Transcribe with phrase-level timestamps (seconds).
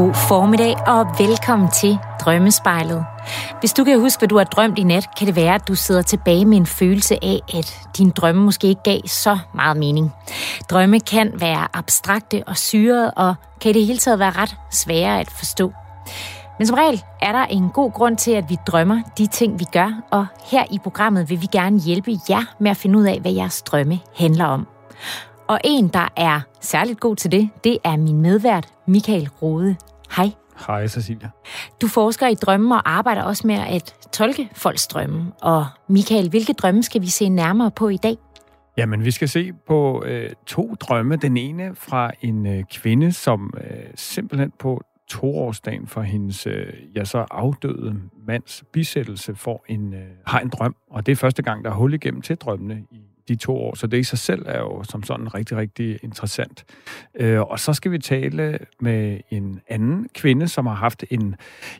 [0.00, 3.04] God formiddag og velkommen til Drømmespejlet.
[3.60, 5.74] Hvis du kan huske, hvad du har drømt i nat, kan det være, at du
[5.74, 10.12] sidder tilbage med en følelse af, at din drømme måske ikke gav så meget mening.
[10.70, 15.20] Drømme kan være abstrakte og syrede, og kan i det hele taget være ret svære
[15.20, 15.72] at forstå.
[16.58, 19.64] Men som regel er der en god grund til, at vi drømmer de ting, vi
[19.72, 23.20] gør, og her i programmet vil vi gerne hjælpe jer med at finde ud af,
[23.20, 24.66] hvad jeres drømme handler om.
[25.48, 29.76] Og en, der er særligt god til det, det er min medvært, Michael Rode.
[30.66, 30.86] Hej.
[30.86, 31.28] Cecilia.
[31.80, 35.32] Du forsker i drømme og arbejder også med at tolke folks drømme.
[35.42, 38.16] Og Michael, hvilke drømme skal vi se nærmere på i dag?
[38.76, 41.16] Jamen, vi skal se på øh, to drømme.
[41.16, 47.04] Den ene fra en øh, kvinde, som øh, simpelthen på toårsdagen for hendes øh, ja,
[47.04, 50.76] så afdøde mands bisættelse får en, øh, har en drøm.
[50.90, 53.74] Og det er første gang, der er hul igennem til drømmene i de to år.
[53.74, 56.64] Så det i sig selv er jo som sådan rigtig, rigtig interessant.
[57.14, 61.36] Øh, og så skal vi tale med en anden kvinde, som har haft en,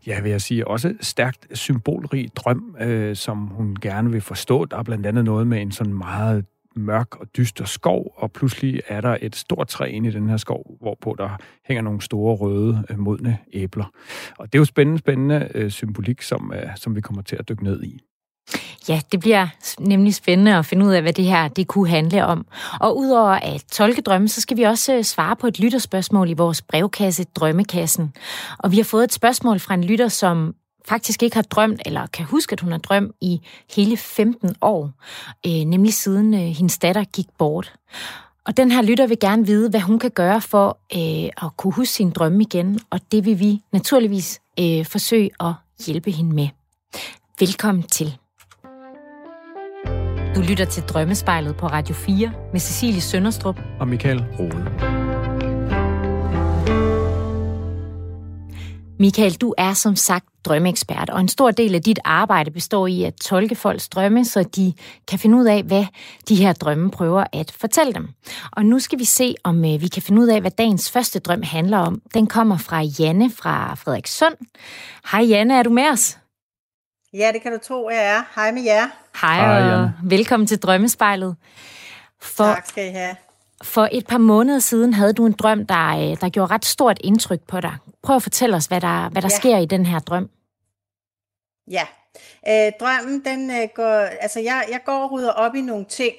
[0.06, 4.64] ja, vil jeg sige, også stærkt symbolrig drøm, øh, som hun gerne vil forstå.
[4.64, 6.44] Der er blandt andet noget med en sådan meget
[6.76, 10.36] mørk og dyster skov, og pludselig er der et stort træ inde i den her
[10.36, 13.92] skov, hvorpå der hænger nogle store røde øh, modne æbler.
[14.38, 17.48] Og det er jo spændende, spændende øh, symbolik, som, øh, som vi kommer til at
[17.48, 18.00] dykke ned i.
[18.88, 22.26] Ja, det bliver nemlig spændende at finde ud af, hvad det her det kunne handle
[22.26, 22.46] om.
[22.80, 26.32] Og udover at tolke drømme, så skal vi også øh, svare på et lytterspørgsmål i
[26.32, 28.12] vores brevkasse Drømmekassen.
[28.58, 30.54] Og vi har fået et spørgsmål fra en lytter, som
[30.88, 33.40] faktisk ikke har drømt, eller kan huske, at hun har drømt i
[33.76, 34.90] hele 15 år,
[35.46, 37.72] øh, nemlig siden øh, hendes datter gik bort.
[38.46, 41.72] Og den her lytter vil gerne vide, hvad hun kan gøre for øh, at kunne
[41.72, 45.52] huske sin drømme igen, og det vil vi naturligvis øh, forsøge at
[45.86, 46.48] hjælpe hende med.
[47.40, 48.16] Velkommen til.
[50.34, 54.64] Du lytter til Drømmespejlet på Radio 4 med Cecilie Sønderstrup og Michael Rode.
[58.98, 63.02] Michael, du er som sagt drømmeekspert, og en stor del af dit arbejde består i
[63.02, 64.72] at tolke folks drømme, så de
[65.08, 65.84] kan finde ud af, hvad
[66.28, 68.08] de her drømme prøver at fortælle dem.
[68.52, 71.18] Og nu skal vi se, om øh, vi kan finde ud af, hvad dagens første
[71.18, 72.02] drøm handler om.
[72.14, 74.34] Den kommer fra Janne fra Frederikssund.
[75.12, 76.18] Hej Janne, er du med os?
[77.12, 78.22] Ja, det kan du tro, jeg er.
[78.34, 78.88] Hej med jer.
[79.20, 81.36] Hej, Hej og velkommen til Drømmespejlet.
[82.20, 83.16] For, tak skal I have.
[83.62, 86.98] For et par måneder siden havde du en drøm, der, øh, der gjorde ret stort
[87.04, 87.76] indtryk på dig.
[88.02, 89.36] Prøv at fortælle os, hvad der, hvad der ja.
[89.36, 90.30] sker i den her drøm.
[91.70, 91.86] Ja,
[92.48, 96.14] øh, drømmen, den øh, går, altså jeg, jeg går og rydder op i nogle ting.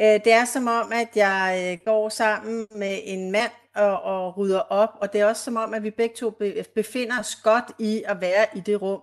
[0.00, 4.38] Øh, det er som om, at jeg øh, går sammen med en mand og, og
[4.38, 6.30] rydder op, og det er også som om, at vi begge to
[6.74, 9.00] befinder os godt i at være i det rum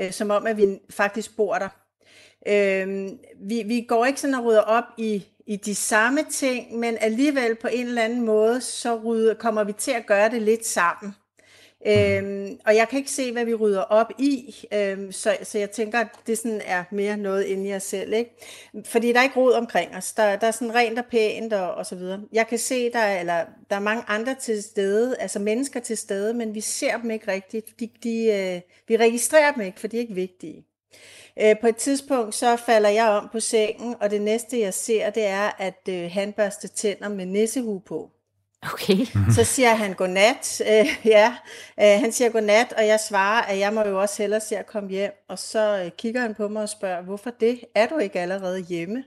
[0.00, 1.68] øh, som om, at vi faktisk bor der.
[2.46, 3.08] Øh,
[3.48, 7.54] vi, vi går ikke sådan og rydder op i, i de samme ting, men alligevel
[7.54, 11.14] på en eller anden måde, så rydder, kommer vi til at gøre det lidt sammen.
[11.86, 15.70] Øhm, og jeg kan ikke se, hvad vi rydder op i, øhm, så, så jeg
[15.70, 18.12] tænker, at det sådan er mere noget inde i os selv.
[18.12, 18.30] Ikke?
[18.84, 20.12] Fordi der er ikke rod omkring os.
[20.12, 22.20] Der, der er sådan rent og pænt og, og så videre.
[22.32, 25.96] Jeg kan se, der er, eller, der er mange andre til stede, altså mennesker til
[25.96, 27.80] stede, men vi ser dem ikke rigtigt.
[27.80, 30.64] De, de, øh, vi registrerer dem ikke, for de er ikke vigtige.
[31.42, 35.10] Øh, på et tidspunkt så falder jeg om på sengen, og det næste jeg ser,
[35.10, 38.10] det er, at øh, han børster tænder med nissehue på.
[38.72, 39.06] Okay.
[39.34, 40.62] Så siger han godnat.
[40.70, 41.36] Øh, ja,
[41.80, 44.66] øh, han siger godnat, og jeg svarer, at jeg må jo også hellere se at
[44.66, 45.12] komme hjem.
[45.28, 47.60] Og så øh, kigger han på mig og spørger, hvorfor det?
[47.74, 49.04] Er du ikke allerede hjemme?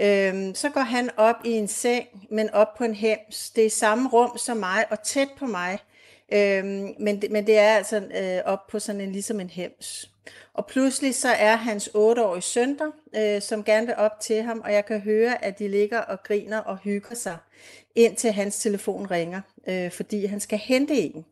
[0.00, 3.50] Øh, så går han op i en seng, men op på en hems.
[3.50, 5.78] Det er samme rum som mig, og tæt på mig.
[6.32, 6.64] Øh,
[7.00, 10.11] men, men det er altså øh, op på sådan en, ligesom en hems.
[10.54, 12.90] Og pludselig så er hans 8-årige søn der,
[13.36, 16.22] øh, som gerne vil op til ham, og jeg kan høre, at de ligger og
[16.22, 17.36] griner og hygger sig,
[17.94, 21.24] indtil hans telefon ringer, øh, fordi han skal hente en.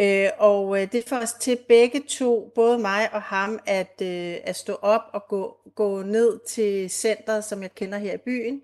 [0.00, 4.36] Øh, og øh, det får os til begge to, både mig og ham, at, øh,
[4.44, 8.62] at stå op og gå, gå ned til centret, som jeg kender her i byen.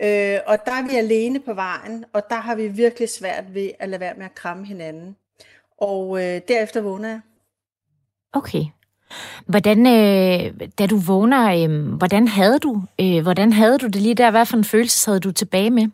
[0.00, 3.70] Øh, og der er vi alene på vejen, og der har vi virkelig svært ved
[3.78, 5.16] at lade være med at kramme hinanden.
[5.78, 7.20] Og øh, derefter vågner jeg.
[8.32, 8.64] Okay.
[9.46, 14.14] Hvordan, øh, da du vågner, øh, hvordan havde du, øh, hvordan havde du det lige
[14.14, 14.30] der?
[14.30, 15.88] Hvad for en følelse havde du tilbage med?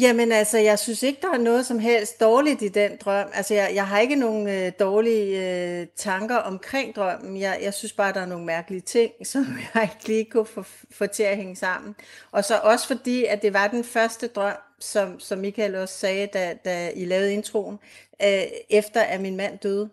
[0.00, 3.26] Jamen altså, jeg synes ikke, der er noget som helst dårligt i den drøm.
[3.34, 7.36] Altså, jeg, jeg har ikke nogen øh, dårlige øh, tanker omkring drømmen.
[7.40, 10.64] Jeg, jeg synes bare, der er nogle mærkelige ting, som jeg ikke lige kunne få,
[10.90, 11.94] få til at hænge sammen.
[12.30, 16.26] Og så også fordi, at det var den første drøm, som, som Michael også sagde,
[16.26, 17.78] da, da I lavede introen,
[18.22, 19.90] øh, efter at min mand døde.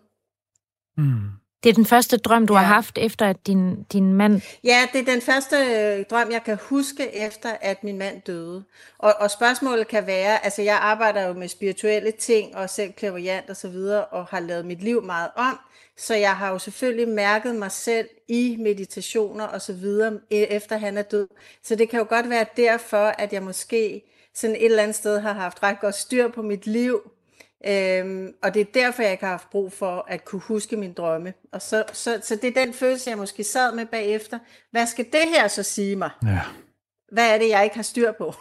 [0.96, 1.30] Mm.
[1.62, 2.60] Det er den første drøm, du ja.
[2.60, 4.40] har haft efter, at din, din mand...
[4.64, 8.64] Ja, det er den første øh, drøm, jeg kan huske efter, at min mand døde.
[8.98, 13.50] Og, og spørgsmålet kan være, altså jeg arbejder jo med spirituelle ting, og selv klaverjant
[13.50, 15.58] og så videre, og har lavet mit liv meget om.
[15.96, 20.76] Så jeg har jo selvfølgelig mærket mig selv i meditationer og så videre, e, efter
[20.78, 21.28] han er død.
[21.62, 24.02] Så det kan jo godt være derfor, at jeg måske
[24.34, 27.00] sådan et eller andet sted har haft ret godt styr på mit liv,
[27.68, 30.92] Øhm, og det er derfor, jeg ikke har haft brug for at kunne huske min
[30.92, 31.32] drømme.
[31.52, 34.38] Og så, så, så det er den følelse, jeg måske sad med bagefter.
[34.70, 36.10] Hvad skal det her så sige mig?
[36.24, 36.40] Ja.
[37.12, 38.34] Hvad er det, jeg ikke har styr på?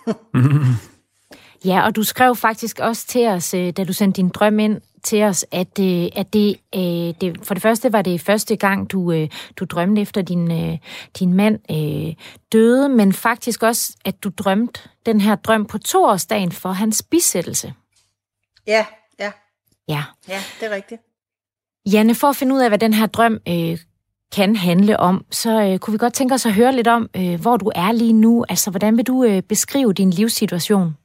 [1.69, 4.81] ja, og du skrev faktisk også til os, øh, da du sendte din drøm ind
[5.03, 8.91] til os, at, øh, at det, øh, det, for det første var det første gang,
[8.91, 10.77] du, du drømte efter din,
[11.19, 12.13] din mand øh,
[12.51, 17.73] døde, men faktisk også, at du drømte den her drøm på toårsdagen for hans bisættelse.
[18.67, 18.85] Ja,
[19.87, 20.03] Ja.
[20.27, 21.01] Ja, det er rigtigt.
[21.91, 23.79] Janne, for at finde ud af, hvad den her drøm øh,
[24.35, 27.41] kan handle om, så øh, kunne vi godt tænke os at høre lidt om, øh,
[27.41, 28.45] hvor du er lige nu.
[28.49, 30.97] Altså, hvordan vil du øh, beskrive din livssituation?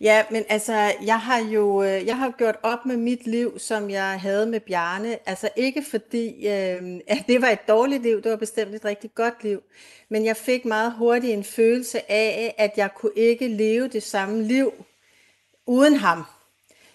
[0.00, 3.90] Ja, men altså, jeg har jo øh, jeg har gjort op med mit liv, som
[3.90, 5.28] jeg havde med Bjarne.
[5.28, 9.10] Altså ikke fordi, øh, at det var et dårligt liv, det var bestemt et rigtig
[9.14, 9.60] godt liv.
[10.08, 14.42] Men jeg fik meget hurtigt en følelse af, at jeg kunne ikke leve det samme
[14.42, 14.72] liv
[15.66, 16.24] uden ham.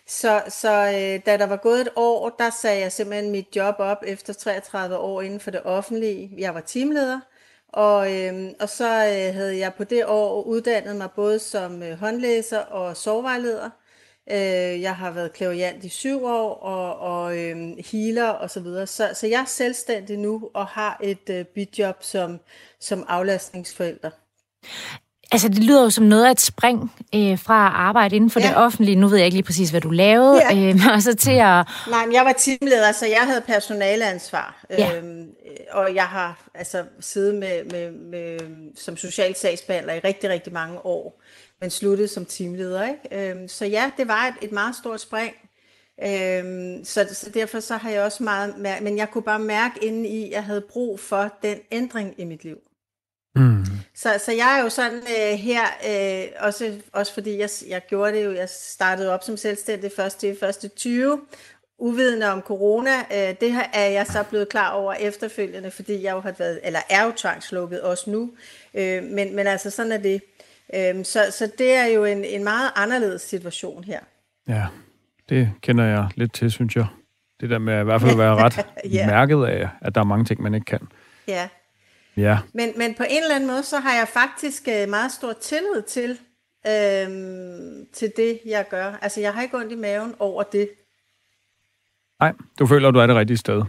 [0.10, 3.76] Så, så øh, da der var gået et år, der sagde jeg simpelthen mit job
[3.80, 6.32] op efter 33 år inden for det offentlige.
[6.38, 7.20] Jeg var teamleder,
[7.68, 12.00] og, øh, og så øh, havde jeg på det år uddannet mig både som øh,
[12.00, 13.70] håndlæser og sovevejleder.
[14.32, 17.58] Øh, jeg har været klaviant i syv år og, og øh,
[17.92, 18.88] healer og så videre.
[18.88, 22.40] Så, så jeg er selvstændig nu og har et øh, bidjob som,
[22.80, 24.10] som aflastningsforælder.
[25.31, 28.40] Altså, det lyder jo som noget af et spring øh, fra at arbejde inden for
[28.40, 28.48] ja.
[28.48, 28.96] det offentlige.
[28.96, 30.42] Nu ved jeg ikke lige præcis, hvad du lavede.
[30.52, 30.70] Ja.
[30.70, 31.68] Øh, og så til at...
[31.90, 34.66] Nej, men jeg var teamleder, så jeg havde personaleansvar.
[34.70, 34.98] Ja.
[34.98, 35.28] Øhm,
[35.72, 38.40] og jeg har altså siddet med, med, med,
[38.76, 41.22] som social sagsbehandler i rigtig, rigtig mange år,
[41.62, 42.88] men sluttede som teamleder.
[42.88, 43.30] Ikke?
[43.31, 45.34] Øhm, så ja, det var et, et meget stort spring.
[46.04, 48.54] Øhm, så, så derfor så har jeg også meget...
[48.81, 52.26] Men jeg kunne bare mærke inden i, at jeg havde brug for den ændring i
[52.26, 52.58] mit liv.
[53.40, 53.66] Mm.
[53.96, 58.14] Så, så jeg er jo sådan øh, her, øh, også, også fordi jeg, jeg gjorde
[58.14, 61.20] det jo, jeg startede op som selvstændig først i første 20,
[61.80, 62.92] uvidende om corona.
[62.92, 66.60] Øh, det her er jeg så blevet klar over efterfølgende, fordi jeg jo har været,
[66.64, 68.32] eller er jo tvangslukket også nu.
[68.74, 70.22] Øh, men, men altså sådan er det.
[70.74, 74.00] Øh, så, så det er jo en, en meget anderledes situation her.
[74.48, 74.66] Ja,
[75.30, 76.86] det kender jeg lidt til, synes jeg.
[77.42, 79.08] Det der med at i hvert fald være ret ja.
[79.08, 80.88] mærket af, at der er mange ting, man ikke kan.
[81.28, 81.48] Ja,
[82.19, 82.38] Ja.
[82.54, 85.81] Men, men på en eller anden måde, så har jeg faktisk øh, meget stor tillid
[85.81, 86.10] til,
[86.68, 88.94] øhm, til det, jeg gør.
[89.01, 90.69] Altså, jeg har ikke ondt i maven over det.
[92.19, 93.63] Nej, du føler, du er det rigtige sted.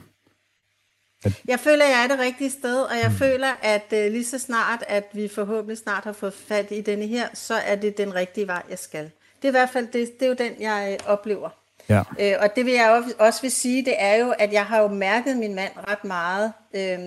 [1.25, 1.43] At...
[1.49, 3.17] Jeg føler, jeg er det rigtige sted, og jeg mm.
[3.17, 7.07] føler, at uh, lige så snart, at vi forhåbentlig snart har fået fat i denne
[7.07, 9.11] her, så er det den rigtige vej, jeg skal.
[9.43, 11.60] Det er i hvert fald det, det er jo den, jeg øh, oplever.
[11.89, 12.03] Ja.
[12.21, 14.89] Øh, og det vil jeg også vil sige, det er jo, at jeg har jo
[14.89, 16.53] mærket min mand ret meget.
[16.75, 16.99] Øh,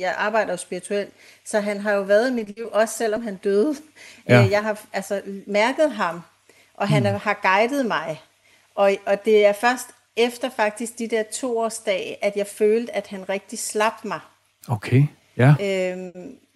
[0.00, 1.12] jeg arbejder jo spirituelt,
[1.44, 3.76] så han har jo været i mit liv, også selvom han døde.
[4.28, 4.44] Ja.
[4.44, 6.22] Øh, jeg har altså mærket ham,
[6.74, 7.18] og han mm.
[7.22, 8.20] har guidet mig.
[8.74, 12.96] Og, og det er først efter faktisk de der to års dag, at jeg følte,
[12.96, 14.20] at han rigtig slap mig.
[14.68, 15.04] Okay,
[15.36, 15.54] ja.
[15.60, 16.10] Øh,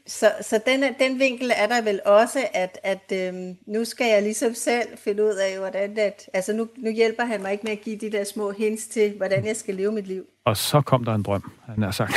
[0.07, 4.23] så, så den, den vinkel er der vel også, at, at øhm, nu skal jeg
[4.23, 7.73] ligesom selv finde ud af, hvordan at, altså nu, nu hjælper han mig ikke med
[7.73, 10.25] at give de der små hints til, hvordan jeg skal leve mit liv.
[10.45, 12.13] Og så kom der en drøm, han har sagt.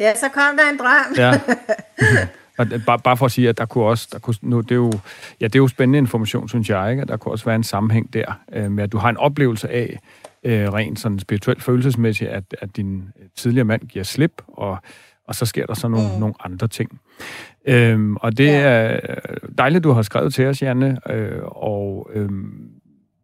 [0.00, 1.14] ja, så kom der en drøm.
[1.16, 1.40] ja.
[2.58, 4.74] Og bare, bare for at sige, at der kunne også, der kunne, nu, det er
[4.74, 4.92] jo,
[5.40, 7.02] ja, det er jo spændende information, synes jeg, ikke?
[7.02, 9.70] at der kunne også være en sammenhæng der, øh, med at du har en oplevelse
[9.70, 9.98] af,
[10.44, 13.04] øh, rent sådan spirituelt følelsesmæssigt, at, at din
[13.36, 14.78] tidligere mand giver slip, og
[15.28, 16.20] og så sker der så nogle, mm.
[16.20, 17.00] nogle andre ting.
[17.68, 18.60] Øhm, og det ja.
[18.60, 19.00] er
[19.58, 22.30] dejligt, du har skrevet til os, Janne, øh, og øh,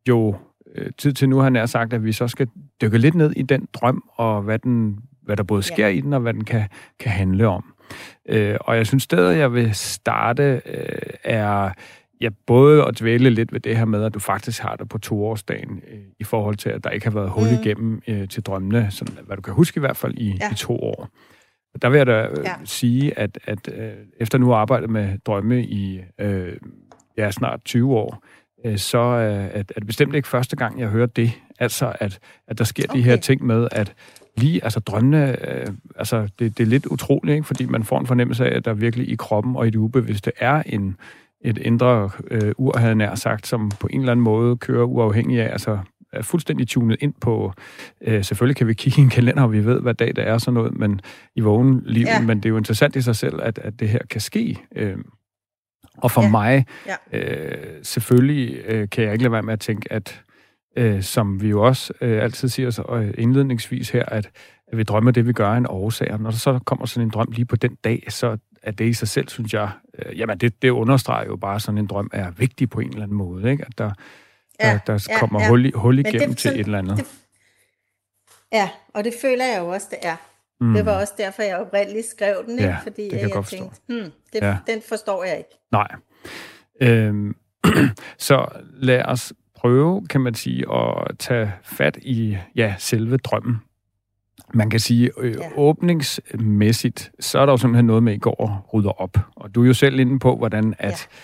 [0.09, 0.35] jo
[0.75, 2.49] øh, tid til nu, han er sagt, at vi så skal
[2.83, 5.93] dykke lidt ned i den drøm, og hvad, den, hvad der både sker ja.
[5.93, 7.75] i den, og hvad den kan, kan handle om.
[8.29, 11.71] Øh, og jeg synes, stedet, jeg vil starte, øh, er
[12.21, 14.99] ja, både at dvæle lidt ved det her med, at du faktisk har det på
[14.99, 17.63] toårsdagen, øh, i forhold til, at der ikke har været hul mm.
[17.63, 20.53] igennem øh, til drømmene, sådan, hvad du kan huske i hvert fald i, ja.
[20.53, 21.09] i to år.
[21.83, 22.55] Der vil jeg da øh, ja.
[22.65, 26.57] sige, at, at øh, efter nu at arbejde med drømme i øh,
[27.19, 28.25] ja, snart 20 år,
[28.65, 31.33] øh, så øh, er det bestemt ikke første gang, jeg hører det.
[31.59, 32.99] Altså, at, at der sker okay.
[32.99, 33.95] de her ting med, at
[34.37, 37.47] lige, altså drømmene, øh, altså det, det er lidt utroligt, ikke?
[37.47, 40.33] fordi man får en fornemmelse af, at der virkelig i kroppen og i det ubevidste
[40.37, 40.97] er en,
[41.41, 45.41] et indre øh, ur, havde nær sagt, som på en eller anden måde kører uafhængig
[45.41, 45.79] af, altså
[46.13, 47.53] er fuldstændig tunet ind på,
[48.01, 50.39] øh, selvfølgelig kan vi kigge i en kalender, og vi ved, hvad dag det er,
[50.39, 51.01] sådan noget, men
[51.35, 52.21] i vågen liv, ja.
[52.21, 54.59] men det er jo interessant i sig selv, at, at det her kan ske.
[54.77, 54.97] Øh,
[55.97, 56.31] og for ja.
[56.31, 57.19] mig, ja.
[57.19, 60.23] Øh, selvfølgelig øh, kan jeg ikke lade være med at tænke, at
[60.77, 64.31] øh, som vi jo også øh, altid siger så, øh, indledningsvis her, at,
[64.73, 66.13] at vi drømmer det, vi gør, en årsag.
[66.13, 68.89] Og når der så kommer sådan en drøm lige på den dag, så er det
[68.89, 71.87] i sig selv, synes jeg, øh, jamen det, det understreger jo bare, at sådan en
[71.87, 73.65] drøm er vigtig på en eller anden måde, ikke?
[73.67, 73.91] At der,
[74.61, 75.49] ja, der, der ja, kommer ja.
[75.49, 76.97] hul, hul igennem det, til et eller andet.
[76.97, 77.07] Det,
[78.53, 80.17] ja, og det føler jeg jo også, det er.
[80.61, 80.75] Mm.
[80.75, 82.71] Det var også derfor, jeg oprindeligt skrev den, ikke?
[82.71, 84.57] Ja, fordi det jeg, jeg tænkte, hmm, det, ja.
[84.67, 85.51] den forstår jeg ikke.
[85.73, 85.89] Nej.
[86.81, 87.37] Øhm,
[88.19, 93.57] så lad os prøve, kan man sige, at tage fat i ja, selve drømmen.
[94.55, 95.49] Man kan sige, øh, ja.
[95.57, 99.19] åbningsmæssigt, så er der jo simpelthen noget med, at I går og rydder op.
[99.37, 101.09] Og du er jo selv inde på, hvordan at...
[101.13, 101.17] Ja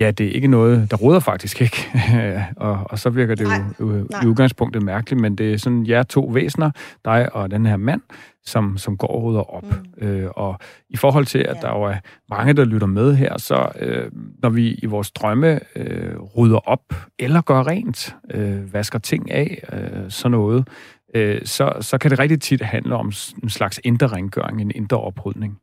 [0.00, 1.76] Ja, det er ikke noget, der råder faktisk ikke.
[2.56, 4.22] og, og så virker det nej, jo nej.
[4.22, 6.70] i udgangspunktet mærkeligt, men det er sådan jer to væsener,
[7.04, 8.00] dig og den her mand,
[8.44, 9.64] som, som går og rydder op.
[9.64, 10.06] Mm.
[10.08, 10.58] Øh, og
[10.90, 11.60] i forhold til, at ja.
[11.60, 11.96] der jo er
[12.30, 14.10] mange, der lytter med her, så øh,
[14.42, 19.62] når vi i vores drømme øh, rydder op, eller gør rent, øh, vasker ting af,
[19.72, 20.68] øh, sådan noget,
[21.14, 25.00] øh, så, så kan det rigtig tit handle om en slags indre rengøring, en indre
[25.00, 25.58] oprydning.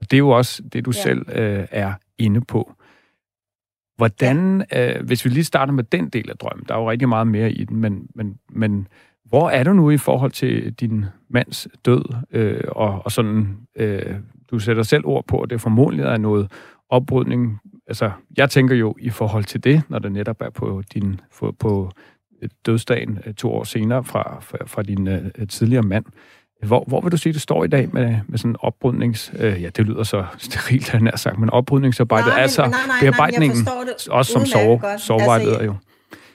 [0.00, 1.02] Og det er jo også det, du ja.
[1.02, 2.74] selv øh, er inde på.
[3.96, 4.98] Hvordan, ja.
[4.98, 7.26] øh, hvis vi lige starter med den del af drømmen, der er jo rigtig meget
[7.26, 8.88] mere i den, men, men, men
[9.24, 14.14] hvor er du nu i forhold til din mands død, øh, og, og sådan, øh,
[14.50, 16.52] du sætter selv ord på, at det formodentlig er noget
[16.88, 17.58] oprydning.
[17.86, 21.54] Altså, jeg tænker jo i forhold til det, når det netop er på din på,
[21.58, 21.90] på
[22.66, 26.04] dødsdagen øh, to år senere fra, fra, fra din øh, tidligere mand.
[26.66, 29.32] Hvor, hvor vil du sige, det står i dag med, med sådan en oprydnings...
[29.38, 33.00] Øh, ja, det lyder så sterilt, han har sagt, men oprydningsarbejdet, nej, altså nej, nej,
[33.00, 33.74] bearbejdningen, nej,
[34.10, 35.74] også som sove, sovevejleder altså, jo.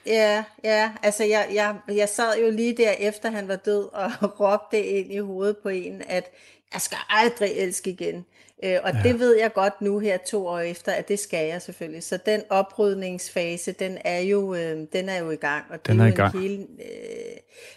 [0.06, 4.10] Ja, ja, altså jeg, jeg, jeg sad jo lige der efter han var død og
[4.40, 6.24] råbte ind i hovedet på en, at
[6.72, 8.24] jeg skal aldrig elske igen.
[8.64, 9.02] Øh, og ja.
[9.02, 12.02] det ved jeg godt nu her to år efter, at det skal jeg selvfølgelig.
[12.02, 15.64] Så den oprydningsfase, den er jo, øh, den er jo i gang.
[15.70, 16.34] Og den det er, er i gang.
[16.34, 17.36] En hele, øh,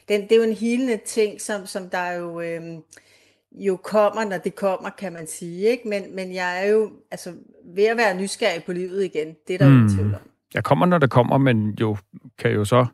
[0.09, 2.61] den, det er jo en helende ting, som, som der jo, øh,
[3.51, 5.67] jo kommer, når det kommer, kan man sige.
[5.67, 5.87] Ikke?
[5.87, 7.33] Men, men jeg er jo altså,
[7.65, 9.35] ved at være nysgerrig på livet igen.
[9.47, 9.89] Det er der mm.
[9.89, 10.21] tvivl om.
[10.53, 11.97] Jeg kommer, når det kommer, men jo
[12.37, 12.85] kan jo så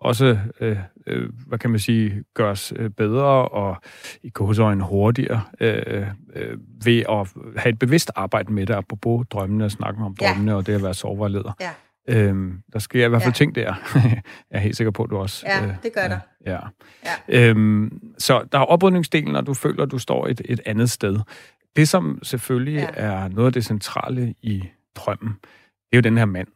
[0.00, 3.76] også, øh, øh, hvad kan man sige, gøres øh, bedre og
[4.22, 4.32] i
[4.72, 9.70] en hurtigere øh, øh, ved at have et bevidst arbejde med det, apropos drømmene og
[9.70, 10.56] snakke om drømmene ja.
[10.56, 11.52] og det at være soverleder.
[11.60, 11.70] Ja.
[12.08, 13.36] Øhm, der sker i hvert fald ja.
[13.36, 13.74] ting der.
[13.94, 15.46] jeg er helt sikker på, at du også...
[15.46, 16.18] Ja, øh, det gør der.
[16.46, 16.58] Ja.
[17.04, 17.48] ja.
[17.48, 21.20] Øhm, så der er oprydningsdelen, og du føler, at du står et, et andet sted.
[21.76, 22.88] Det, som selvfølgelig ja.
[22.94, 26.48] er noget af det centrale i drømmen, det er jo den her mand,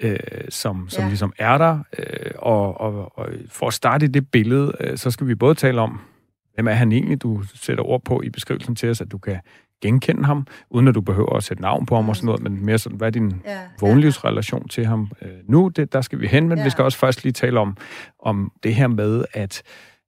[0.00, 1.08] øh, som, som ja.
[1.08, 1.78] ligesom er der.
[1.98, 5.54] Øh, og, og, og for at starte i det billede, øh, så skal vi både
[5.54, 6.00] tale om,
[6.54, 9.40] hvem er han egentlig, du sætter ord på i beskrivelsen til os, at du kan
[9.82, 12.64] genkende ham, uden at du behøver at sætte navn på ham og sådan noget, men
[12.64, 14.68] mere sådan, hvad er din ja, vågenlivsrelation ja.
[14.68, 15.68] til ham øh, nu?
[15.68, 16.64] Det, der skal vi hen, men ja.
[16.64, 17.76] vi skal også først lige tale om,
[18.18, 19.62] om det her med, at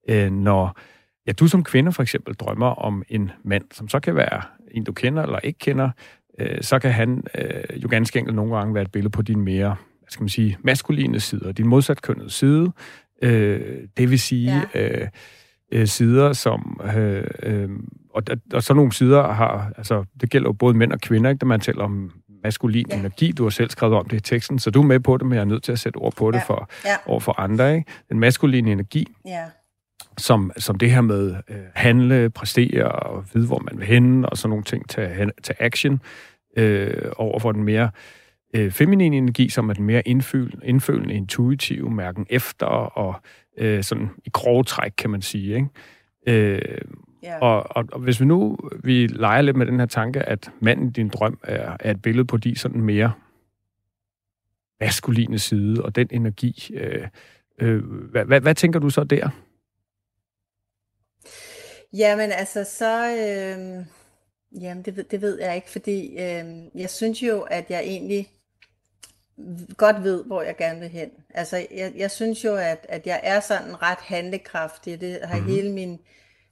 [0.09, 0.79] øh, når
[1.27, 4.85] ja, du som kvinde for eksempel drømmer om en mand, som så kan være en,
[4.85, 5.91] du kender eller ikke kender,
[6.39, 9.41] øh, så kan han øh, jo ganske enkelt nogle gange være et billede på din
[9.41, 12.73] mere, hvad skal man sige, maskuline side, din modsatkønnede side.
[13.23, 13.61] Øh,
[13.97, 14.81] det vil sige ja.
[14.81, 15.09] øh,
[15.73, 16.81] øh, sider, som...
[16.97, 17.69] Øh, øh,
[18.15, 19.73] og, og så nogle sider har...
[19.77, 22.13] Altså, det gælder jo både mænd og kvinder, ikke, når man taler om
[22.45, 22.99] maskulin ja.
[22.99, 23.33] energi.
[23.33, 25.35] Du har selv skrevet om det i teksten, så du er med på det, men
[25.35, 26.43] jeg er nødt til at sætte ord på det ja.
[26.45, 26.97] for, ja.
[27.07, 27.75] over for andre.
[27.75, 27.91] Ikke?
[28.09, 29.45] Den maskuline energi, ja.
[30.19, 34.37] Som, som det her med øh, handle, præstere og vide, hvor man vil hen, og
[34.37, 36.01] sådan nogle ting, tage, tage action
[36.57, 37.91] øh, over for den mere
[38.55, 43.15] øh, feminine energi, som er den mere indfølende, indfølende intuitive, mærken efter og
[43.59, 45.55] øh, sådan i grove træk, kan man sige.
[45.55, 45.69] Ikke?
[46.27, 46.63] Øh,
[47.25, 47.41] yeah.
[47.41, 50.89] og, og, og hvis vi nu vi leger lidt med den her tanke, at manden
[50.89, 53.13] i din drøm er, er et billede på de sådan mere
[54.81, 57.09] maskuline side, og den energi, øh,
[57.59, 59.31] øh, hvad, hvad, hvad tænker du så der?
[61.93, 63.17] Jamen altså, så...
[63.17, 63.87] Øh
[64.61, 68.29] Jamen, det ved, det ved jeg ikke, fordi øh, jeg synes jo, at jeg egentlig
[69.77, 71.11] godt ved, hvor jeg gerne vil hen.
[71.35, 75.01] Altså, jeg, jeg synes jo, at, at jeg er sådan ret handlekraftig.
[75.01, 75.53] Det har mm-hmm.
[75.53, 75.99] hele min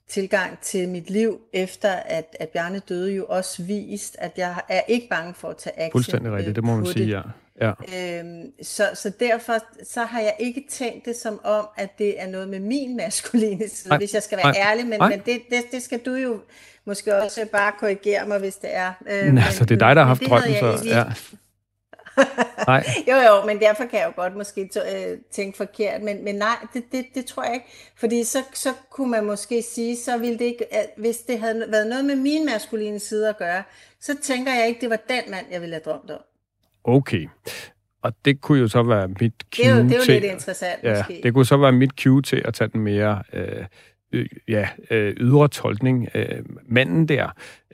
[0.09, 4.81] tilgang til mit liv, efter at, at Bjarne døde, jo også vist, at jeg er
[4.88, 7.23] ikke bange for at tage action Fuldstændig rigtigt, det må man sige, ja.
[7.61, 7.73] Ja.
[8.21, 12.27] Øhm, så, så derfor så har jeg ikke tænkt det som om, at det er
[12.27, 13.99] noget med min maskuline side, Ej.
[13.99, 14.71] hvis jeg skal være Ej.
[14.71, 16.41] ærlig, men, men det, det, det skal du jo
[16.85, 18.93] måske også bare korrigere mig, hvis det er.
[19.11, 20.83] Øh, men, altså, det er dig, der har haft drømmen, så...
[20.85, 21.05] Ja.
[22.67, 22.85] Nej.
[23.09, 26.57] jo, jo, men derfor kan jeg jo godt måske øh, tænke forkert, men, men nej,
[26.75, 27.67] det, det, det tror jeg ikke.
[27.97, 31.65] Fordi så, så kunne man måske sige, så ville det ikke, at hvis det havde
[31.69, 33.63] været noget med min maskuline side at gøre,
[34.01, 36.21] så tænker jeg ikke, det var den mand, jeg ville have drømt om.
[36.87, 37.28] Okay.
[38.02, 40.14] Og det kunne jo så være mit cue det er jo, det er jo til,
[40.14, 41.21] lidt interessant, ja, måske.
[41.23, 43.64] det kunne så være mit cue til at tage den mere øh,
[44.12, 46.09] øh, ja, øh, ydre tolkning.
[46.14, 47.31] Øh, manden der,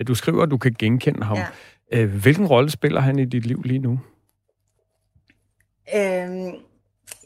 [0.07, 1.37] du skriver, at du kan genkende ham.
[1.37, 1.47] Ja.
[1.93, 4.01] Øh, hvilken rolle spiller han i dit liv lige nu?
[5.95, 6.55] Øhm,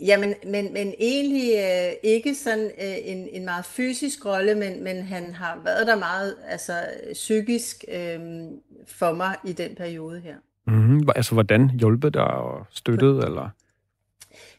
[0.01, 5.03] jamen, men, men egentlig øh, ikke sådan øh, en, en meget fysisk rolle, men, men
[5.03, 6.73] han har været der meget altså,
[7.13, 8.21] psykisk øh,
[8.87, 10.37] for mig i den periode her.
[10.67, 11.09] Mm-hmm.
[11.17, 13.51] Altså, hvordan hjulpet dig og støttet, eller?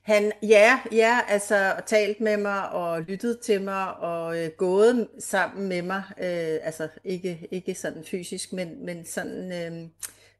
[0.02, 5.68] Han, ja, ja, altså talt med mig og lyttet til mig og øh, gået sammen
[5.68, 9.90] med mig, øh, altså ikke, ikke sådan fysisk, men, men sådan øh,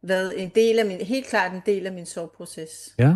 [0.02, 2.96] været en del af min, helt klart en del af min soveproces.
[3.00, 3.16] Ja.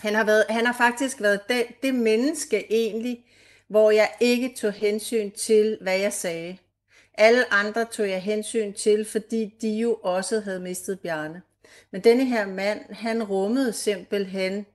[0.00, 3.24] Han har, været, han har faktisk været det, det menneske egentlig,
[3.68, 6.56] hvor jeg ikke tog hensyn til, hvad jeg sagde.
[7.14, 11.42] Alle andre tog jeg hensyn til, fordi de jo også havde mistet Bjarne.
[11.92, 14.66] Men denne her mand, han rummede simpelthen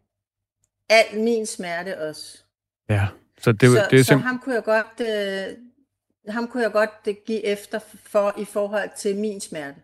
[0.90, 2.44] al min smerte også.
[2.90, 3.08] Ja,
[3.40, 6.90] så det, så, det er så ham kunne jeg godt, øh, ham kunne jeg godt
[7.08, 9.82] øh, give efter for i forhold til min smerte.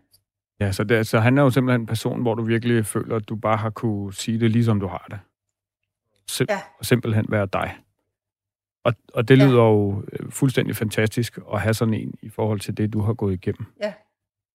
[0.60, 3.28] Ja, så, det, så han er jo simpelthen en person, hvor du virkelig føler, at
[3.28, 5.18] du bare har kunne sige det, ligesom du har det.
[6.30, 6.60] Sim- ja.
[6.78, 7.76] Og simpelthen være dig.
[8.84, 9.68] Og, og det lyder ja.
[9.68, 13.32] jo øh, fuldstændig fantastisk at have sådan en i forhold til det, du har gået
[13.32, 13.66] igennem.
[13.82, 13.92] Ja.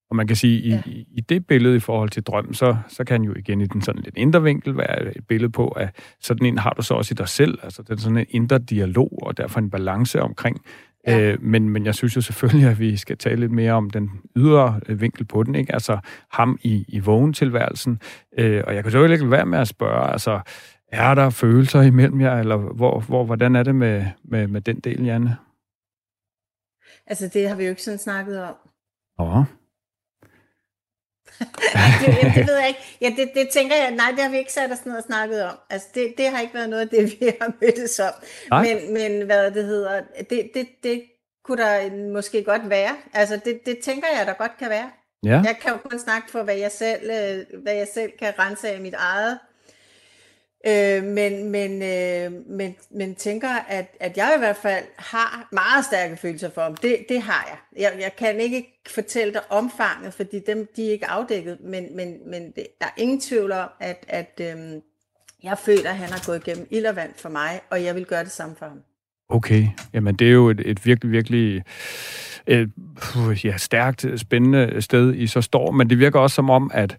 [0.10, 0.82] Og man kan sige, i, ja.
[0.86, 3.82] i, i det billede i forhold til drømmen, så, så kan jo igen i den
[3.82, 5.90] sådan lidt indre vinkel være et billede på, at
[6.22, 7.60] sådan en har du så også i dig selv.
[7.64, 10.62] Altså er sådan en indre dialog, og derfor en balance omkring.
[11.08, 11.32] Ja.
[11.32, 14.12] Øh, men, men jeg synes jo selvfølgelig, at vi skal tale lidt mere om den
[14.36, 15.74] ydre øh, vinkel på den, ikke?
[15.74, 15.98] Altså
[16.32, 18.00] ham i, i vågentilværelsen.
[18.40, 20.40] Øh, og jeg kan selvfølgelig ikke være med at spørge, altså
[20.92, 24.80] er der følelser imellem jer, eller hvor, hvor, hvordan er det med, med, med den
[24.80, 25.38] del, Janne?
[27.08, 28.56] Altså, det har vi jo ikke sådan snakket om.
[29.20, 29.44] Åh.
[32.02, 32.98] det, jamen, det ved jeg ikke.
[33.02, 35.44] Ja, det, det tænker jeg, nej, det har vi ikke sat os ned og snakket
[35.44, 35.58] om.
[35.70, 38.14] Altså, det, det har ikke været noget af det, vi har mødtes om.
[38.50, 38.64] Nej.
[38.64, 41.04] Men, men hvad det hedder, det, det, det
[41.44, 42.96] kunne der måske godt være.
[43.14, 44.90] Altså, det, det tænker jeg, der godt kan være.
[45.24, 45.42] Ja.
[45.46, 48.70] Jeg kan jo kun snakke for, hvad jeg selv, øh, hvad jeg selv kan rense
[48.70, 49.40] af mit eget
[50.66, 55.86] Øh, men, men, øh, men, men tænker, at, at jeg i hvert fald har meget
[55.86, 56.76] stærke følelser for ham.
[56.76, 57.82] Det, det har jeg.
[57.82, 58.02] jeg.
[58.02, 62.52] Jeg kan ikke fortælle dig omfanget, fordi dem de er ikke afdækket, men, men, men
[62.52, 64.82] det, der er ingen tvivl om, at, at øh,
[65.44, 68.06] jeg føler, at han har gået igennem ild og vand for mig, og jeg vil
[68.06, 68.80] gøre det samme for ham.
[69.30, 71.64] Okay, jamen det er jo et, et virkelig, virkelig
[72.48, 72.68] øh,
[73.32, 76.98] et, ja, stærkt, spændende sted, I så står, men det virker også som om, at,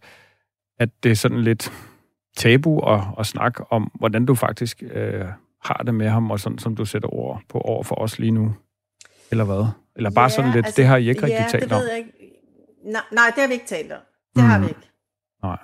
[0.78, 1.72] at det er sådan lidt
[2.36, 5.24] tabu at, at snakke om, hvordan du faktisk øh,
[5.64, 8.30] har det med ham, og sådan som du sætter ord på over for os lige
[8.30, 8.54] nu.
[9.30, 9.66] Eller hvad?
[9.96, 11.76] Eller bare ja, sådan lidt, altså, det har I ikke rigtig ja, talt det ved
[11.76, 11.82] om?
[11.90, 12.12] Jeg ikke.
[12.84, 14.00] Nej, nej, det har vi ikke talt om.
[14.36, 14.48] Det mm.
[14.50, 14.90] har vi ikke.
[15.42, 15.58] Nej.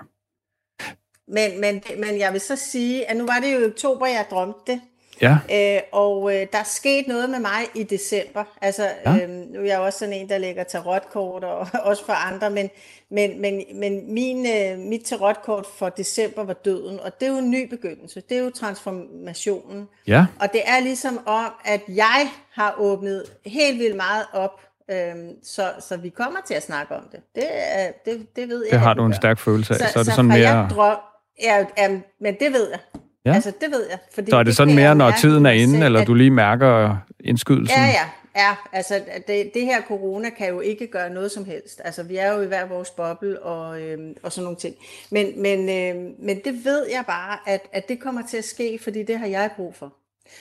[1.29, 4.27] Men, men, men jeg vil så sige, at nu var det jo i oktober, jeg
[4.31, 4.81] drømte det.
[5.21, 5.39] Ja.
[5.53, 8.45] Øh, og øh, der er sket noget med mig i december.
[8.61, 9.17] Altså, ja.
[9.17, 12.71] øh, nu er jeg også sådan en, der lægger tarotkort, og også for andre, men,
[13.11, 17.39] men, men, men min, øh, mit tarotkort for december var døden, og det er jo
[17.39, 18.23] en ny begyndelse.
[18.29, 19.89] Det er jo transformationen.
[20.07, 20.27] Ja.
[20.41, 25.73] Og det er ligesom om, at jeg har åbnet helt vildt meget op, øh, så,
[25.81, 27.21] så vi kommer til at snakke om det.
[27.35, 28.73] Det, er, det, det ved jeg.
[28.73, 29.17] Det har du en gør.
[29.17, 29.79] stærk følelse af.
[29.79, 30.59] Så, så er det så sådan mere...
[30.59, 30.97] Jeg drøm,
[31.43, 31.89] ja, ja,
[32.21, 32.79] men det ved jeg.
[33.25, 33.35] Ja.
[33.35, 33.99] Altså, det ved jeg.
[34.15, 36.31] Fordi så er det, det sådan mere, når tiden er inde, eller at, du lige
[36.31, 37.79] mærker indskydelsen?
[37.79, 38.09] Ja, ja.
[38.37, 41.81] Ja, altså det, det her corona kan jo ikke gøre noget som helst.
[41.85, 44.75] Altså vi er jo i hver vores boble og, øhm, og sådan nogle ting.
[45.11, 48.79] Men, men, øhm, men det ved jeg bare, at, at det kommer til at ske,
[48.83, 49.95] fordi det har jeg brug for.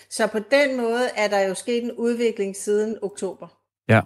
[0.10, 3.48] Så på den måde er der jo sket en udvikling siden oktober.
[3.90, 4.02] Ja.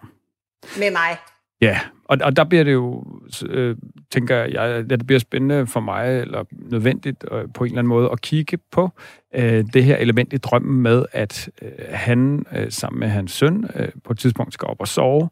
[0.78, 1.18] Med mig.
[1.62, 3.04] Ja, og, og der bliver det jo,
[3.50, 3.76] øh,
[4.12, 7.90] tænker jeg, at det bliver spændende for mig, eller nødvendigt øh, på en eller anden
[7.90, 8.90] måde, at kigge på
[9.36, 13.70] øh, det her element i drømmen med, at øh, han øh, sammen med hans søn
[13.76, 15.30] øh, på et tidspunkt skal op og sove,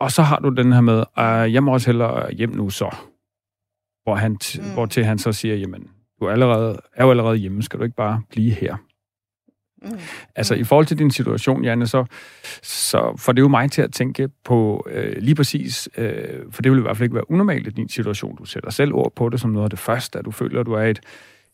[0.00, 2.94] og så har du den her med, øh, jeg må også hellere hjem nu så.
[4.02, 4.72] Hvor, han mm.
[4.74, 5.88] hvor til han så siger, jamen,
[6.20, 8.76] du er, allerede, er jo allerede hjemme, skal du ikke bare blive her?
[9.82, 9.98] Mm.
[10.36, 12.04] Altså i forhold til din situation, Janne, så,
[12.62, 16.12] så får det jo mig til at tænke på øh, lige præcis, øh,
[16.50, 18.36] for det vil i hvert fald ikke være unormalt i din situation.
[18.36, 20.66] Du sætter selv ord på det som noget af det første, at du føler, at
[20.66, 21.00] du er et,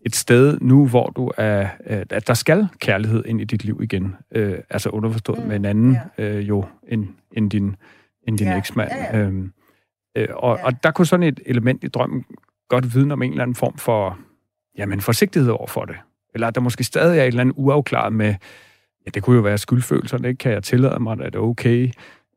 [0.00, 1.68] et sted nu, hvor du er,
[2.10, 4.16] at der skal kærlighed ind i dit liv igen.
[4.34, 5.48] Øh, altså underforstået mm.
[5.48, 6.24] med en anden ja.
[6.24, 7.76] øh, jo, end, end din,
[8.28, 8.58] end din ja.
[8.58, 8.90] eksmand.
[8.90, 9.18] Ja.
[9.18, 9.52] Øhm,
[10.16, 10.66] øh, og, ja.
[10.66, 12.24] og der kunne sådan et element i drømmen
[12.68, 14.18] godt viden om en eller anden form for
[14.78, 15.96] jamen, forsigtighed over for det.
[16.36, 18.34] Eller at der måske stadig er et eller andet uafklaret med,
[19.06, 20.38] ja, det kunne jo være skyldfølelserne, ikke?
[20.38, 21.90] Kan jeg tillade mig, at det er okay?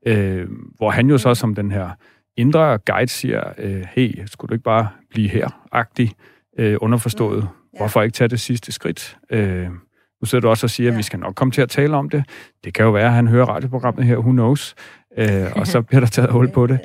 [0.05, 1.89] Øh, hvor han jo så som den her
[2.37, 6.11] indre guide siger, øh, hey, skulle du ikke bare blive her-agtig,
[6.59, 7.43] øh, underforstået?
[7.43, 7.77] Mm, ja.
[7.77, 9.17] Hvorfor ikke tage det sidste skridt?
[9.29, 9.67] Øh,
[10.21, 10.93] nu sidder du også og siger, ja.
[10.93, 12.23] at vi skal nok komme til at tale om det.
[12.63, 14.75] Det kan jo være, at han hører radioprogrammet her, who knows?
[15.17, 16.79] Øh, og så bliver der taget hul på det.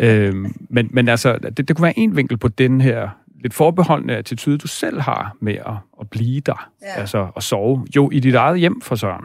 [0.00, 0.34] Øh,
[0.70, 3.08] men, men altså, det, det kunne være en vinkel på den her
[3.42, 7.00] lidt forbeholdende attitude, du selv har med at, at blive der, ja.
[7.00, 9.24] altså at sove, jo i dit eget hjem for Søren.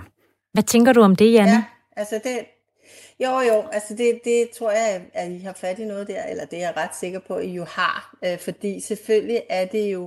[0.54, 1.52] Hvad tænker du om det, Janne?
[1.52, 1.64] Ja,
[1.98, 2.40] altså det,
[3.20, 6.46] jo, jo, altså det, det tror jeg, at I har fat i noget der, eller
[6.46, 9.94] det er jeg ret sikker på, at I jo har, øh, fordi selvfølgelig er det
[9.94, 10.04] jo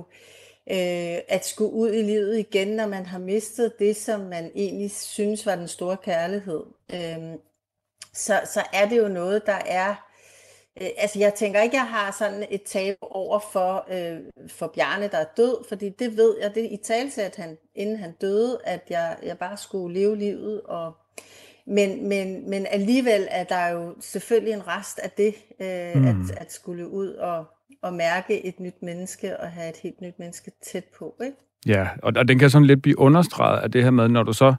[0.71, 4.91] øh, at skulle ud i livet igen, når man har mistet det, som man egentlig
[4.91, 6.63] synes var den store kærlighed.
[6.93, 7.35] Øh,
[8.13, 10.10] så, så er det jo noget, der er
[10.81, 15.07] Øh, altså jeg tænker ikke, jeg har sådan et tab over for, øh, for Bjarne,
[15.07, 16.79] der er død, fordi det ved jeg, det i
[17.17, 20.61] at han, inden han døde, at jeg, jeg bare skulle leve livet.
[20.61, 20.97] Og,
[21.67, 26.07] men, men, men alligevel er der jo selvfølgelig en rest af det, øh, mm.
[26.07, 27.45] at, at skulle ud og,
[27.81, 31.15] og mærke et nyt menneske og have et helt nyt menneske tæt på.
[31.23, 31.37] Ikke?
[31.65, 34.33] Ja, og, og den kan sådan lidt blive understreget af det her med, når du
[34.33, 34.55] så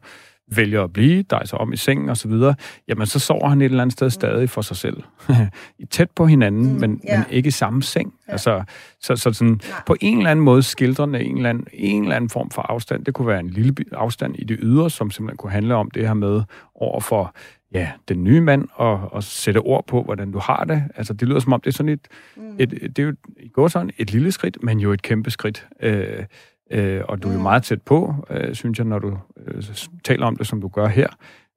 [0.49, 2.55] vælger at blive, sig om i sengen og så videre,
[2.89, 4.11] jamen så sover han et eller andet sted mm.
[4.11, 5.03] stadig for sig selv.
[5.91, 7.19] Tæt på hinanden, mm, men, yeah.
[7.19, 8.15] men ikke i samme seng.
[8.29, 8.33] Ja.
[8.33, 8.65] Altså,
[9.01, 12.31] så, så sådan, på en eller anden måde skildrende en eller, anden, en eller anden
[12.31, 13.05] form for afstand.
[13.05, 16.07] Det kunne være en lille afstand i det ydre, som simpelthen kunne handle om det
[16.07, 16.43] her med
[16.75, 17.35] over for
[17.75, 20.85] ja, den nye mand og, og sætte ord på, hvordan du har det.
[20.97, 22.55] Altså, det lyder som om, det er sådan et, mm.
[22.59, 23.15] et, et det er jo,
[23.53, 25.67] går sådan et lille skridt, men jo et kæmpe skridt.
[25.83, 26.25] Øh,
[26.71, 27.43] Øh, og du er jo mm.
[27.43, 29.63] meget tæt på, øh, synes jeg, når du øh,
[30.05, 31.09] taler om det, som du gør her.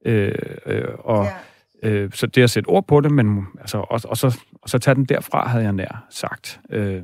[0.06, 1.28] Øh, øh, og
[1.84, 1.90] ja.
[1.90, 4.78] øh, så det at sætte ord på det, men altså, og, og, så, og så
[4.78, 6.60] tage den derfra, havde jeg nær sagt.
[6.70, 7.04] Øh.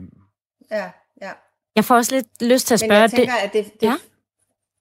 [0.72, 1.32] Ja, ja.
[1.76, 2.94] Jeg får også lidt lyst til at spørge...
[2.94, 3.96] Men jeg tænker, det, at det, det, ja?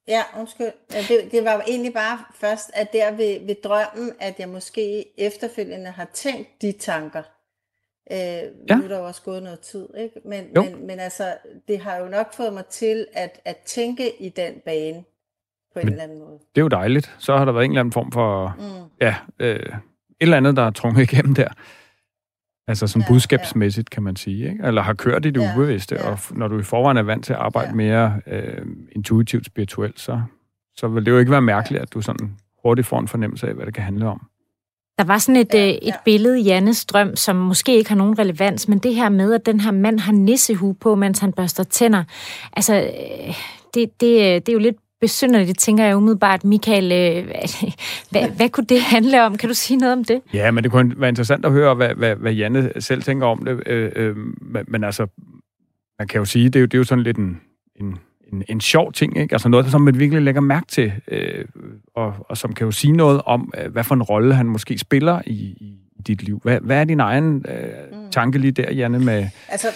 [0.09, 0.73] Ja, undskyld.
[1.09, 5.91] Det, det var egentlig bare først, at der ved, ved drømmen, at jeg måske efterfølgende
[5.91, 7.23] har tænkt de tanker.
[8.13, 8.19] Øh,
[8.69, 8.77] ja.
[8.77, 10.21] Nu er der jo også gået noget tid, ikke?
[10.25, 11.35] Men, men, men altså,
[11.69, 15.05] det har jo nok fået mig til at, at tænke i den bane
[15.75, 16.39] på en men, eller anden måde.
[16.55, 17.15] Det er jo dejligt.
[17.19, 18.91] Så har der været en eller anden form for, mm.
[19.01, 19.73] ja, øh, et
[20.21, 21.49] eller andet, der er trunget igennem der.
[22.67, 23.95] Altså som ja, budskabsmæssigt, ja.
[23.95, 24.51] kan man sige.
[24.51, 24.67] Ikke?
[24.67, 26.11] Eller har kørt i det ja, ubevidste, ja.
[26.11, 27.75] og når du i forvejen er vant til at arbejde ja.
[27.75, 30.23] mere øh, intuitivt spirituelt, så,
[30.77, 31.83] så vil det jo ikke være mærkeligt, ja.
[31.83, 34.30] at du sådan hurtigt får en fornemmelse af, hvad det kan handle om.
[35.01, 35.93] Der var sådan et, ja, øh, et ja.
[36.05, 39.47] billede i Jannes drøm, som måske ikke har nogen relevans, men det her med, at
[39.47, 42.05] den her mand har nissehue på, mens han børster tænder.
[42.53, 43.35] Altså, øh,
[43.75, 46.45] det, det, øh, det er jo lidt besynderligt, tænker jeg umiddelbart.
[46.45, 46.89] Michael,
[48.11, 49.37] hvad, hvad kunne det handle om?
[49.37, 50.21] Kan du sige noget om det?
[50.35, 53.45] Ja, men det kunne være interessant at høre, hvad, hvad, hvad Janne selv tænker om
[53.45, 53.69] det.
[53.69, 54.17] Øh, øh,
[54.69, 55.07] men altså,
[55.99, 57.41] man kan jo sige, det er jo, det er jo sådan lidt en,
[57.77, 57.99] en
[58.33, 59.35] en, en sjov ting, ikke?
[59.35, 61.45] Altså noget, som man virkelig lægger mærke til, øh,
[61.95, 64.79] og, og som kan jo sige noget om, øh, hvad for en rolle han måske
[64.79, 66.41] spiller i, i dit liv.
[66.43, 68.11] Hvad, hvad er din egen øh, mm.
[68.11, 69.29] tanke lige der, Janne, med...
[69.49, 69.69] Altså,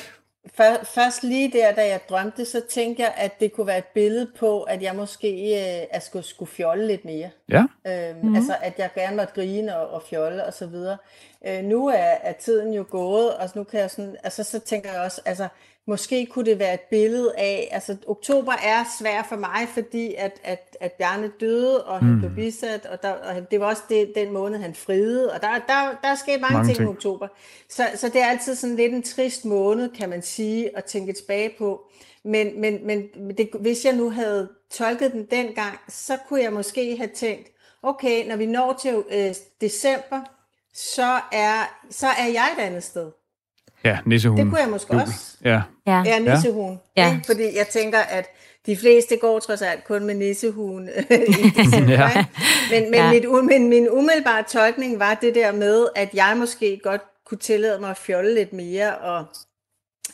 [0.94, 4.30] først lige der, da jeg drømte, så tænkte jeg, at det kunne være et billede
[4.38, 7.30] på, at jeg måske øh, at skulle, skulle fjolle lidt mere.
[7.48, 7.64] Ja.
[7.86, 8.36] Øhm, mm-hmm.
[8.36, 10.96] Altså, at jeg gerne måtte grine og, og fjolle og så videre.
[11.48, 14.92] Øh, nu er, er tiden jo gået, og nu kan jeg sådan, altså så tænker
[14.92, 15.48] jeg også, altså,
[15.86, 20.40] Måske kunne det være et billede af, altså oktober er svær for mig, fordi at,
[20.44, 22.18] at, at Bjarne døde, og han mm.
[22.18, 25.48] blev bisat, og, der, og det var også det, den måned, han friede, og der,
[25.48, 27.28] der, der er sket mange, mange ting, ting i oktober.
[27.68, 31.12] Så, så det er altid sådan lidt en trist måned, kan man sige, at tænke
[31.12, 31.82] tilbage på.
[32.24, 36.96] Men, men, men det, hvis jeg nu havde tolket den dengang, så kunne jeg måske
[36.96, 37.48] have tænkt,
[37.82, 40.20] okay, når vi når til øh, december,
[40.74, 43.10] så er, så er jeg et andet sted.
[43.84, 44.40] Ja, nissehuen.
[44.40, 45.36] Det kunne jeg måske også.
[45.44, 45.62] Ja.
[45.86, 46.80] Ja, ja nissehuen.
[46.96, 47.12] Ja.
[47.12, 47.26] Ikke?
[47.26, 48.26] Fordi jeg tænker, at
[48.66, 51.92] de fleste går trods alt kun med nissehuen i december.
[52.02, 52.24] ja.
[52.70, 53.12] Men, men, ja.
[53.12, 57.80] mit, men min umiddelbare tolkning var det der med, at jeg måske godt kunne tillade
[57.80, 59.24] mig at fjolle lidt mere, og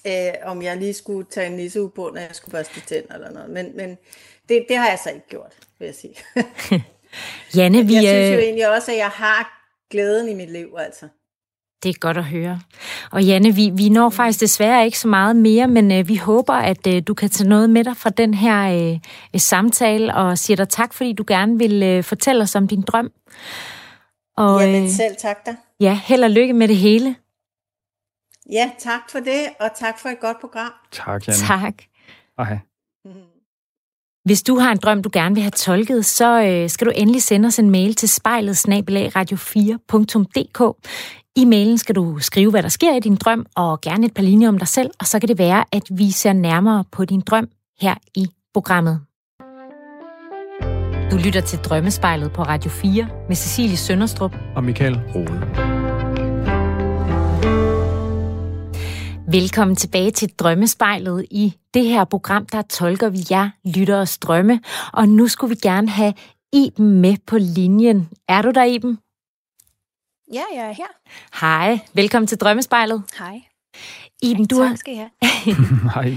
[0.06, 3.30] øh, om jeg lige skulle tage en nissehue på, når jeg skulle børste tænder eller
[3.30, 3.50] noget.
[3.50, 3.98] Men, men
[4.48, 6.14] det, det har jeg så ikke gjort, vil jeg sige.
[7.56, 7.94] Janne, vi...
[7.94, 11.08] Jeg synes jo øh, egentlig også, at jeg har glæden i mit liv, altså.
[11.82, 12.60] Det er godt at høre.
[13.10, 16.54] Og Janne, vi, vi når faktisk desværre ikke så meget mere, men øh, vi håber,
[16.54, 18.92] at øh, du kan tage noget med dig fra den her
[19.34, 22.82] øh, samtale, og siger dig tak, fordi du gerne vil øh, fortælle os om din
[22.82, 23.10] drøm.
[24.36, 25.56] Og, Jamen øh, selv tak dig.
[25.80, 27.16] Ja, held og lykke med det hele.
[28.52, 30.72] Ja, tak for det, og tak for et godt program.
[30.92, 31.38] Tak, Janne.
[31.46, 31.74] Tak.
[32.38, 32.58] Okay.
[34.24, 37.22] Hvis du har en drøm, du gerne vil have tolket, så øh, skal du endelig
[37.22, 38.68] sende os en mail til spejlet
[39.16, 40.76] radio4.dk.
[41.36, 44.22] I mailen skal du skrive, hvad der sker i din drøm, og gerne et par
[44.22, 47.20] linjer om dig selv, og så kan det være, at vi ser nærmere på din
[47.20, 47.48] drøm
[47.80, 49.00] her i programmet.
[51.10, 55.40] Du lytter til Drømmespejlet på Radio 4 med Cecilie Sønderstrup og Michael Rode.
[59.32, 61.26] Velkommen tilbage til Drømmespejlet.
[61.30, 64.60] I det her program, der tolker vi jer lytteres drømme,
[64.92, 66.14] og nu skulle vi gerne have
[66.52, 68.08] Iben med på linjen.
[68.28, 68.98] Er du der, Iben?
[70.32, 70.86] Ja, jeg er her.
[71.40, 73.02] Hej, velkommen til Drømmespejlet.
[73.18, 73.40] Hej.
[74.22, 74.74] Iben, du har...
[74.74, 75.10] skal jeg
[75.94, 76.14] Hej.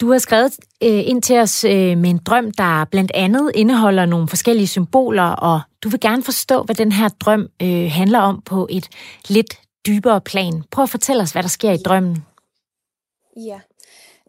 [0.00, 4.06] Du har skrevet øh, ind til os øh, med en drøm, der blandt andet indeholder
[4.06, 8.42] nogle forskellige symboler, og du vil gerne forstå, hvad den her drøm øh, handler om
[8.42, 8.88] på et
[9.28, 10.64] lidt dybere plan.
[10.70, 12.24] Prøv at fortælle os, hvad der sker i drømmen.
[13.36, 13.60] Ja,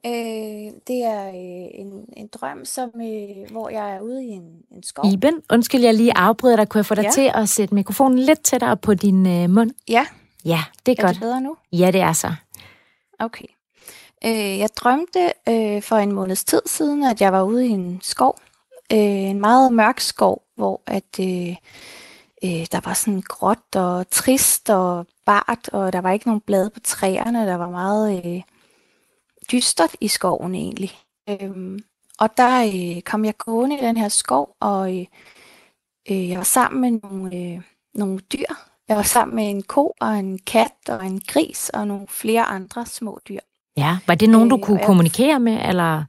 [0.05, 4.43] øh, det er øh, en, en drøm, som, øh, hvor jeg er ude i en,
[4.71, 5.05] en skov.
[5.13, 6.69] Iben, undskyld, jeg lige afbryder dig.
[6.69, 7.12] Kunne jeg få dig ja.
[7.12, 9.71] til at sætte mikrofonen lidt tættere på din øh, mund?
[9.89, 10.05] Ja.
[10.45, 11.09] Ja, det er, er godt.
[11.09, 11.55] Er det bedre nu?
[11.71, 12.33] Ja, det er så.
[13.19, 13.45] Okay.
[14.25, 17.99] Øh, jeg drømte øh, for en måneds tid siden, at jeg var ude i en
[18.01, 18.39] skov.
[18.93, 21.55] Øh, en meget mørk skov, hvor at øh,
[22.43, 26.69] øh, der var sådan gråt og trist og bart, og der var ikke nogen blade
[26.69, 27.47] på træerne.
[27.47, 28.41] Der var meget øh,
[29.51, 30.91] dystert i skoven egentlig.
[31.29, 31.79] Øh,
[32.19, 35.05] og der øh, kom jeg gående i den her skov, og øh,
[36.12, 37.62] øh, jeg var sammen med nogle, øh,
[37.93, 38.53] nogle dyr.
[38.88, 42.43] Jeg var sammen med en ko og en kat og en gris og nogle flere
[42.43, 43.39] andre små dyr.
[43.77, 44.85] Ja, var det nogen, du øh, kunne jeg...
[44.85, 46.03] kommunikere med, eller?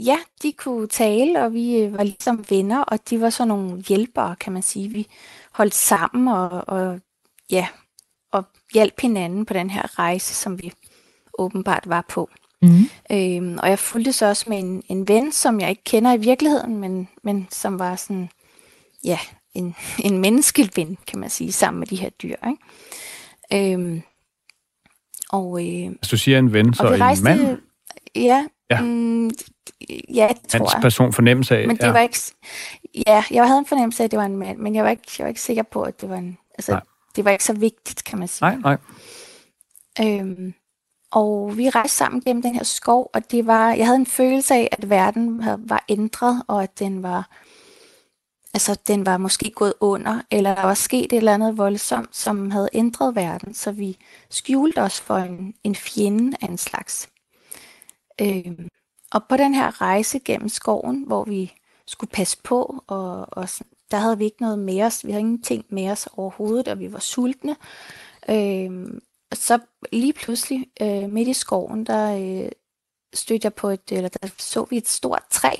[0.00, 3.82] Ja, de kunne tale, og vi øh, var ligesom venner, og de var så nogle
[3.88, 4.88] hjælpere, kan man sige.
[4.88, 5.06] Vi
[5.52, 7.00] holdt sammen og, og
[7.50, 7.66] ja,
[8.32, 8.44] og
[8.74, 10.72] hjalp hinanden på den her rejse, som vi
[11.38, 12.30] åbenbart var på.
[12.62, 12.90] Mm.
[13.12, 16.20] Øhm, og jeg fulgte så også med en, en ven, som jeg ikke kender i
[16.20, 18.28] virkeligheden, men, men som var sådan,
[19.04, 19.18] ja,
[19.54, 19.74] en,
[20.06, 22.36] en menneskelig ven, kan man sige, sammen med de her dyr.
[22.46, 23.72] Ikke?
[23.72, 24.02] Øhm,
[25.30, 27.58] og, øh, Hvis du siger en ven, så en rejste, mand?
[28.14, 28.80] Ja, ja.
[28.80, 29.30] Mm,
[30.14, 31.66] ja tror Hans person fornemmelse af.
[31.66, 31.92] Men det ja.
[31.92, 32.18] var ikke,
[33.06, 35.02] ja, jeg havde en fornemmelse af, at det var en mand, men jeg var ikke,
[35.18, 36.80] jeg var ikke sikker på, at det var en, altså, nej.
[37.16, 38.48] det var ikke så vigtigt, kan man sige.
[38.48, 38.76] Nej, nej.
[40.00, 40.54] Øhm,
[41.10, 44.54] og vi rejste sammen gennem den her skov, og det var, jeg havde en følelse
[44.54, 47.30] af, at verden var ændret, og at den var,
[48.54, 52.50] altså den var måske gået under, eller der var sket et eller andet voldsomt, som
[52.50, 53.98] havde ændret verden, så vi
[54.30, 57.08] skjulte os for en, en fjende af en slags.
[58.20, 58.68] Øhm,
[59.12, 61.52] og på den her rejse gennem skoven, hvor vi
[61.86, 63.48] skulle passe på, og, og
[63.90, 66.92] der havde vi ikke noget med os, vi havde ingenting med os overhovedet, og vi
[66.92, 67.56] var sultne.
[68.30, 69.00] Øhm,
[69.34, 69.58] så
[69.92, 72.50] lige pludselig øh, midt i skoven, der øh,
[73.14, 75.54] stødte jeg på et, eller der så vi et stort træ,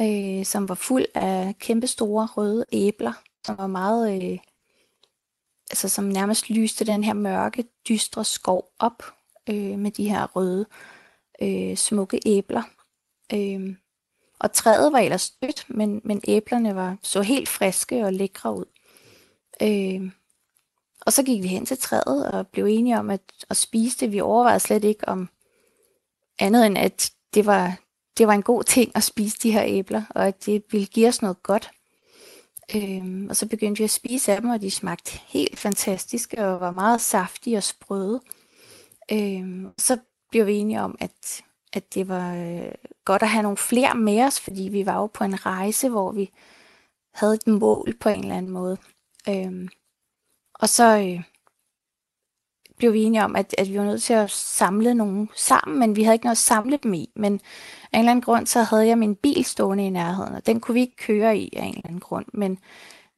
[0.00, 3.12] øh, som var fuld af kæmpe store røde æbler,
[3.46, 4.38] som var meget, øh,
[5.70, 9.02] altså som nærmest lyste den her mørke, dystre skov op
[9.48, 10.66] øh, med de her røde,
[11.42, 12.62] øh, smukke æbler.
[13.34, 13.76] Øh,
[14.38, 18.64] og træet var ellers dødt, men, men æblerne var så helt friske og lækre ud.
[19.62, 20.10] Øh,
[21.06, 24.12] og så gik vi hen til træet og blev enige om at, at spise det.
[24.12, 25.28] Vi overvejede slet ikke om
[26.38, 27.78] andet end, at det var,
[28.18, 31.08] det var en god ting at spise de her æbler, og at det ville give
[31.08, 31.70] os noget godt.
[32.76, 36.60] Øhm, og så begyndte vi at spise af dem, og de smagte helt fantastisk, og
[36.60, 38.20] var meget saftige og sprøde.
[39.12, 39.98] Øhm, så
[40.30, 42.72] blev vi enige om, at, at det var øh,
[43.04, 46.12] godt at have nogle flere med os, fordi vi var jo på en rejse, hvor
[46.12, 46.30] vi
[47.14, 48.76] havde et mål på en eller anden måde.
[49.28, 49.68] Øhm,
[50.62, 51.22] og så øh,
[52.76, 55.96] blev vi enige om, at, at vi var nødt til at samle nogen sammen, men
[55.96, 57.10] vi havde ikke noget at samle dem i.
[57.16, 57.40] Men
[57.92, 60.60] af en eller anden grund, så havde jeg min bil stående i nærheden, og den
[60.60, 62.26] kunne vi ikke køre i af en eller anden grund.
[62.32, 62.58] Men,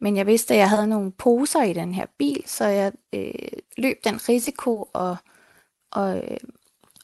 [0.00, 3.35] men jeg vidste, at jeg havde nogle poser i den her bil, så jeg øh,
[3.76, 5.16] løb den risiko og,
[5.90, 6.37] og øh,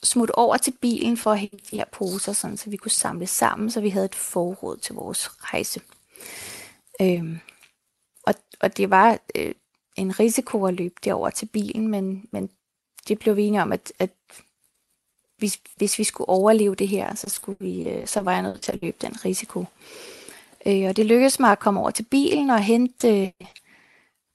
[0.02, 3.26] smutte over til bilen for at hente de her poser, sådan, så vi kunne samle
[3.26, 5.80] sammen, så vi havde et forråd til vores rejse.
[7.00, 7.38] Øh,
[8.22, 9.54] og, og det var øh,
[10.00, 12.50] en risiko at løbe derover til bilen, men, men
[13.08, 14.10] det blev vi enige om, at, at
[15.38, 18.60] hvis, hvis vi skulle overleve det her, så, skulle vi, øh, så var jeg nødt
[18.62, 19.64] til at løbe den risiko.
[20.66, 23.30] Øh, og det lykkedes mig at komme over til bilen og hente øh,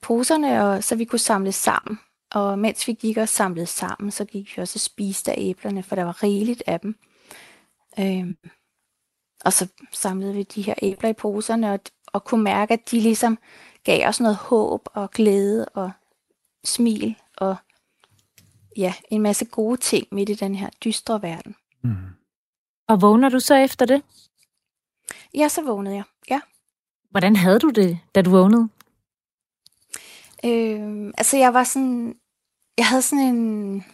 [0.02, 2.00] poserne, og, så vi kunne samle sammen.
[2.32, 5.84] Og mens vi gik og samlede sammen, så gik vi også og spiste af æblerne,
[5.84, 6.96] for der var rigeligt af dem.
[8.00, 8.34] Øh,
[9.46, 13.00] og så samlede vi de her æbler i poserne, og, og kunne mærke, at de
[13.00, 13.38] ligesom
[13.86, 15.92] gav os noget håb og glæde og
[16.64, 17.56] smil og
[18.78, 21.56] ja, en masse gode ting midt i den her dystre verden.
[21.82, 21.96] Mm.
[22.88, 24.04] Og vågner du så efter det?
[25.34, 26.42] Ja, så vågnede jeg, ja.
[27.10, 28.70] Hvordan havde du det, da du vågnede?
[30.46, 32.16] Øh, altså jeg var sådan,
[32.78, 33.86] jeg havde sådan en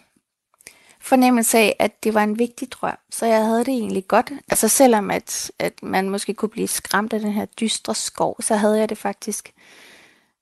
[1.01, 4.31] fornemmelse af, at det var en vigtig drøm, så jeg havde det egentlig godt.
[4.49, 8.55] Altså selvom at, at man måske kunne blive skræmt af den her dystre skov, så
[8.55, 9.53] havde jeg det faktisk,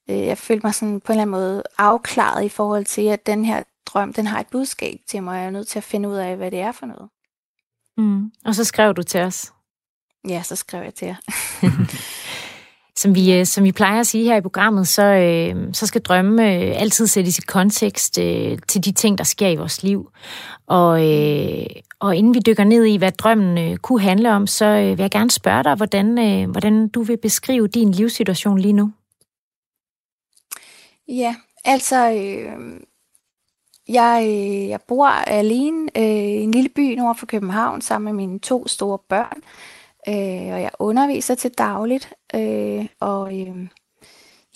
[0.10, 3.26] øh, jeg følte mig sådan på en eller anden måde afklaret i forhold til, at
[3.26, 5.84] den her drøm, den har et budskab til mig, og jeg er nødt til at
[5.84, 7.10] finde ud af, hvad det er for noget.
[7.98, 8.32] Mm.
[8.45, 9.54] Og så skrev du til os.
[10.28, 11.15] Ja, så skrev jeg til jer.
[12.99, 16.01] Som vi, øh, som vi plejer at sige her i programmet, så, øh, så skal
[16.01, 20.09] drømme øh, altid sættes i kontekst øh, til de ting, der sker i vores liv.
[20.67, 21.65] Og, øh,
[21.99, 25.03] og inden vi dykker ned i, hvad drømmen øh, kunne handle om, så øh, vil
[25.03, 28.91] jeg gerne spørge dig, hvordan, øh, hvordan du vil beskrive din livssituation lige nu.
[31.07, 31.35] Ja,
[31.65, 32.79] altså, øh,
[33.88, 38.25] jeg, øh, jeg bor alene øh, i en lille by nord for København sammen med
[38.25, 39.41] mine to store børn
[40.07, 42.13] øh, og jeg underviser til dagligt.
[42.35, 43.67] Øh, og øh,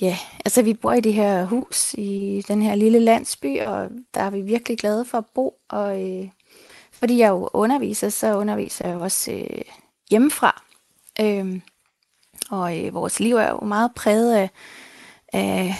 [0.01, 4.21] ja, altså vi bor i det her hus i den her lille landsby, og der
[4.21, 5.53] er vi virkelig glade for at bo.
[5.69, 6.29] Og øh,
[6.91, 9.61] fordi jeg jo underviser, så underviser jeg også øh,
[10.09, 10.63] hjemmefra.
[11.21, 11.59] Øh,
[12.49, 14.49] og øh, vores liv er jo meget præget af,
[15.33, 15.75] af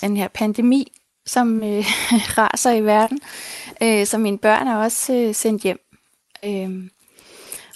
[0.00, 0.92] den her pandemi,
[1.26, 1.84] som øh,
[2.38, 3.20] raser i verden.
[3.82, 5.80] Øh, så mine børn er også øh, sendt hjem.
[6.44, 6.90] Øh,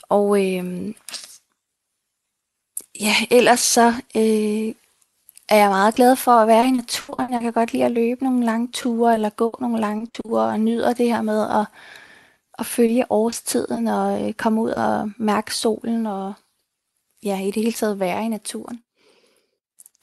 [0.08, 0.94] og øh,
[3.00, 4.74] ja, ellers så øh,
[5.48, 7.32] er jeg meget glad for at være i naturen.
[7.32, 10.60] Jeg kan godt lide at løbe nogle lange ture, eller gå nogle lange ture, og
[10.60, 11.66] nyder det her med at,
[12.58, 16.32] at følge årstiden, og øh, komme ud og mærke solen, og
[17.22, 18.82] ja, i det hele taget være i naturen.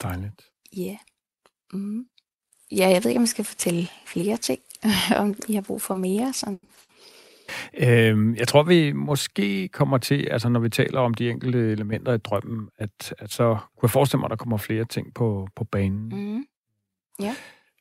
[0.02, 0.42] Dejligt.
[0.76, 0.82] Ja.
[0.82, 0.98] Yeah.
[1.72, 2.06] Mm.
[2.70, 4.60] Ja, jeg ved ikke, om jeg skal fortælle flere ting,
[5.20, 6.32] om I har brug for mere.
[6.32, 6.60] Sådan.
[7.78, 12.12] Øhm, jeg tror, vi måske kommer til, altså når vi taler om de enkelte elementer
[12.12, 15.48] i drømmen, at, at så kunne jeg forestille mig, at der kommer flere ting på,
[15.56, 16.08] på banen.
[16.08, 16.44] Mm.
[17.20, 17.34] Ja.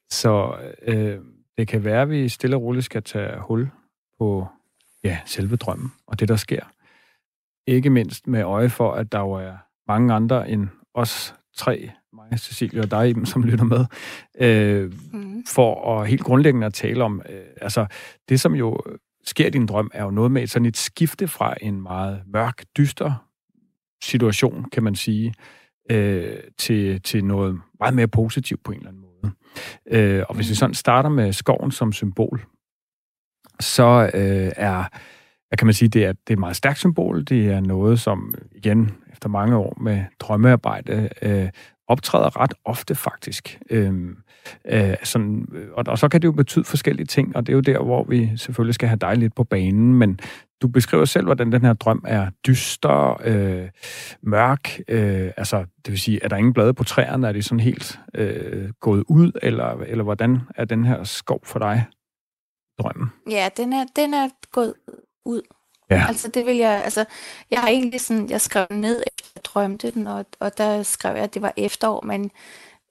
[0.09, 1.17] Så øh,
[1.57, 3.69] det kan være, at vi stille og roligt skal tage hul
[4.19, 4.47] på
[5.03, 6.61] ja, selve drømmen og det, der sker.
[7.67, 9.53] Ikke mindst med øje for, at der jo er
[9.87, 13.85] mange andre end os tre, mig, Cecilie og dig, som lytter med,
[14.39, 15.45] øh, mm.
[15.47, 17.85] for at helt grundlæggende at tale om, øh, altså
[18.29, 18.81] det, som jo
[19.27, 23.27] sker din drøm, er jo noget med sådan et skifte fra en meget mørk, dyster
[24.03, 25.33] situation, kan man sige,
[25.91, 29.33] øh, til, til noget meget mere positivt på en eller anden måde.
[29.91, 32.45] Øh, og hvis vi sådan starter med skoven som symbol,
[33.59, 34.83] så øh, er,
[35.57, 37.23] kan man sige, det er, det er et meget stærkt symbol.
[37.23, 41.49] Det er noget, som igen, efter mange år med drømmearbejde, øh,
[41.87, 43.59] optræder ret ofte faktisk.
[43.69, 44.17] Øhm,
[44.65, 47.61] øh, sådan, og, og så kan det jo betyde forskellige ting, og det er jo
[47.61, 50.19] der, hvor vi selvfølgelig skal have dig lidt på banen, men
[50.61, 53.69] du beskriver selv, hvordan den her drøm er dyster, øh,
[54.21, 57.59] mørk, øh, altså det vil sige, er der ingen blade på træerne, er de sådan
[57.59, 61.85] helt øh, gået ud, eller, eller hvordan er den her skov for dig,
[62.79, 63.09] drømmen?
[63.29, 64.73] Ja, den er, den er gået
[65.25, 65.41] ud.
[65.89, 66.05] Ja.
[66.07, 67.05] Altså det vil jeg, altså
[67.51, 71.15] jeg har egentlig sådan, jeg skrev ned, efter jeg drømte den, og, og der skrev
[71.15, 72.31] jeg, at det var efterår, men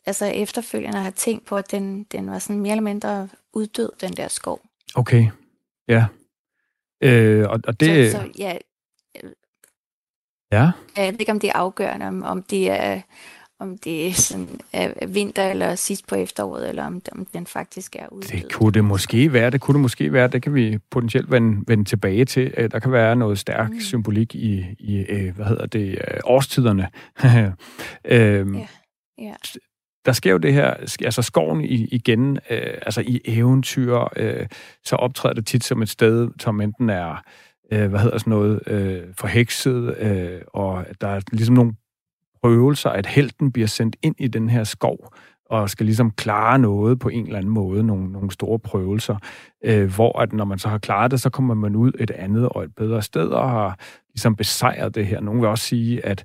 [0.06, 3.90] altså efterfølgende har jeg tænkt på, at den, den var sådan mere eller mindre uddød,
[4.00, 4.60] den der skov.
[4.94, 5.26] Okay,
[5.88, 6.06] ja.
[7.02, 8.12] Øh, og, og det...
[8.12, 8.56] Så, så ja,
[10.52, 10.70] Ja.
[10.96, 13.00] Jeg ved ikke, om det er afgørende, om, om det er
[13.60, 17.96] om det er sådan er vinter eller sidst på efteråret, eller om, om den faktisk
[17.96, 18.22] er ude.
[18.22, 19.50] Det kunne det måske være.
[19.50, 20.28] Det kunne det måske være.
[20.28, 22.54] Det kan vi potentielt vende, vende tilbage til.
[22.56, 23.80] Øh, der kan være noget stærk mm.
[23.80, 26.88] symbolik i, i øh, hvad hedder det, øh, årstiderne.
[28.04, 28.66] øhm, ja.
[29.18, 29.34] Ja.
[30.06, 34.46] Der sker jo det her, altså skoven igen, øh, altså i eventyr, øh,
[34.84, 37.22] så optræder det tit som et sted, som enten er,
[37.72, 41.72] øh, hvad hedder sådan noget, øh, forhekset, øh, og der er ligesom nogle
[42.46, 45.12] prøvelser, at helten bliver sendt ind i den her skov,
[45.50, 49.16] og skal ligesom klare noget på en eller anden måde, nogle, nogle store prøvelser,
[49.64, 52.48] øh, hvor at når man så har klaret det, så kommer man ud et andet
[52.48, 53.78] og et bedre sted, og har
[54.14, 55.20] ligesom besejret det her.
[55.20, 56.24] Nogle vil også sige, at,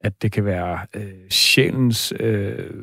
[0.00, 2.74] at det kan være øh, sjælens, øh,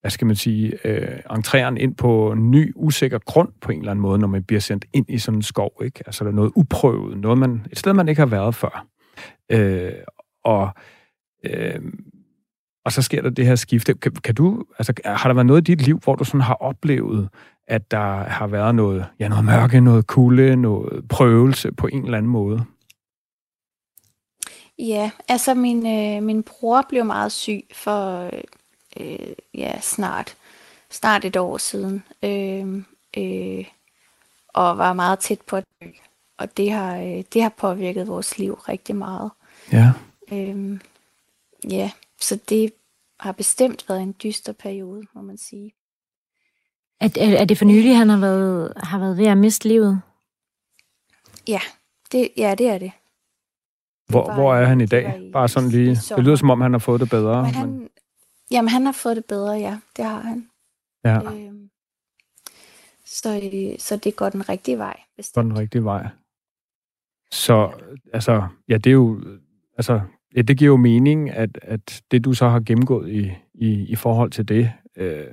[0.00, 4.02] hvad skal man sige, øh, entréen ind på ny, usikker grund på en eller anden
[4.02, 6.02] måde, når man bliver sendt ind i sådan en skov, ikke?
[6.06, 8.86] Altså der er noget uprøvet, noget man, et sted, man ikke har været før.
[9.52, 9.92] Øh,
[10.44, 10.70] og
[11.44, 11.80] Øh,
[12.84, 13.94] og så sker der det her skifte.
[13.94, 16.54] Kan, kan du, altså, har der været noget i dit liv, hvor du sådan har
[16.54, 17.28] oplevet,
[17.66, 22.18] at der har været noget, ja, noget mørke, noget kulde, noget prøvelse på en eller
[22.18, 22.64] anden måde?
[24.78, 28.30] Ja, altså min, øh, min bror blev meget syg for
[29.00, 30.36] øh, ja, snart,
[30.90, 32.82] snart et år siden, øh,
[33.16, 33.64] øh,
[34.48, 35.86] og var meget tæt på at dø.
[36.38, 39.30] Og det har, øh, det har påvirket vores liv rigtig meget.
[39.72, 39.92] Ja.
[40.32, 40.78] Øh,
[41.70, 41.90] Ja,
[42.20, 42.72] så det
[43.20, 45.74] har bestemt været en dyster periode, må man sige.
[47.00, 50.00] Er, er, er det for nylig, han har været, har været ved at miste livet?
[51.48, 51.60] Ja,
[52.12, 52.92] det, ja, det er det.
[54.08, 55.20] Hvor, var hvor er han i dag?
[55.22, 55.90] i- Bare sådan lige...
[56.16, 57.42] Det lyder som om, han har fået det bedre.
[57.42, 57.90] Men han,
[58.50, 59.78] jamen, han har fået det bedre, ja.
[59.96, 60.50] Det har han.
[61.04, 61.70] ja, Øhm,
[63.04, 63.40] så,
[63.78, 65.00] så det går den rigtige vej.
[65.16, 65.44] Bestemt.
[65.50, 66.06] den rigtige vej.
[67.30, 67.72] Så,
[68.12, 69.20] altså, ja, det er jo...
[69.76, 70.00] Altså,
[70.36, 73.94] ja, det giver jo mening, at, at det, du så har gennemgået i, i, i
[73.96, 75.26] forhold til det, øh,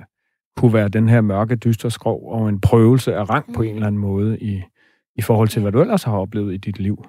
[0.57, 3.53] kunne være den her mørke, dystre skrov og en prøvelse af rang mm.
[3.53, 3.75] på en Mm.
[3.75, 4.61] eller anden måde i,
[5.15, 7.05] i forhold til, hvad du ellers har oplevet i dit liv.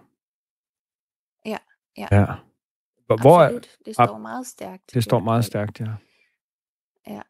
[1.46, 1.56] Ja,
[1.98, 2.06] ja.
[2.12, 2.26] ja.
[3.06, 3.68] Hvor, Absolut.
[3.86, 4.94] Det står meget stærkt.
[4.94, 5.86] det står meget stærkt, ja.
[7.06, 7.20] Ja.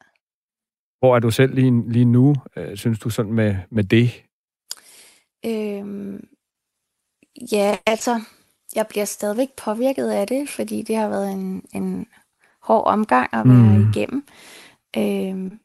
[0.98, 4.24] Hvor er du selv lige, lige nu, øh, synes du, sådan med, med det?
[5.46, 6.28] Øhm,
[7.52, 8.20] ja, altså,
[8.74, 12.06] jeg bliver stadigvæk påvirket af det, fordi det har været en, en
[12.60, 13.90] hård omgang at være Mm.
[13.90, 14.26] igennem.
[14.96, 15.58] Øhm,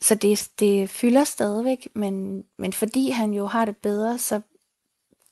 [0.00, 4.40] så det, det fylder stadigvæk, men, men fordi han jo har det bedre, så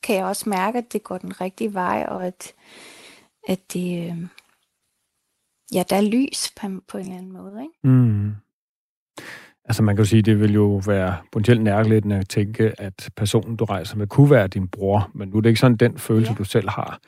[0.03, 2.55] kan jeg også mærke, at det går den rigtige vej, og at,
[3.49, 4.29] at det, øhm,
[5.73, 7.89] ja, der er lys på, på en eller anden måde, ikke?
[7.89, 8.33] Mm.
[9.65, 13.57] Altså man kan jo sige, det vil jo være potentielt nærliggende at tænke, at personen,
[13.57, 16.33] du rejser med, kunne være din bror, men nu er det ikke sådan den følelse,
[16.33, 16.37] Ja.
[16.39, 16.99] du selv har,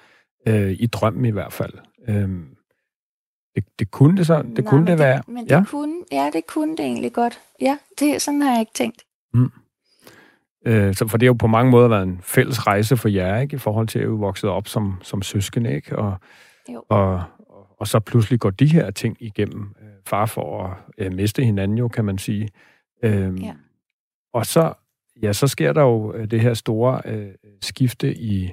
[0.49, 1.73] øh, i drømmen i hvert fald.
[2.09, 2.47] Øhm,
[3.55, 5.23] det, det kunne det så, det Nej, kunne det være.
[5.29, 5.65] Men det ja.
[5.65, 7.39] kunne, ja, det kunne det egentlig godt.
[7.61, 9.03] Ja, det, sådan har jeg ikke tænkt.
[10.67, 13.39] Øh, så for det har jo på mange måder været en fælles rejse for jer,
[13.41, 13.55] ikke?
[13.55, 15.99] I forhold til at I vokset op som, som søskende, ikke?
[15.99, 16.15] Og,
[16.73, 16.83] Jo.
[16.89, 17.15] og,
[17.49, 19.75] og, og så pludselig går de her ting igennem.
[20.07, 20.77] Far for at
[21.07, 22.49] øh, miste hinanden jo, kan man sige.
[23.03, 23.55] Øhm, Ja.
[24.35, 24.73] Og så,
[25.23, 27.29] ja, så sker der jo øh, det her store øh,
[27.63, 28.53] skifte i,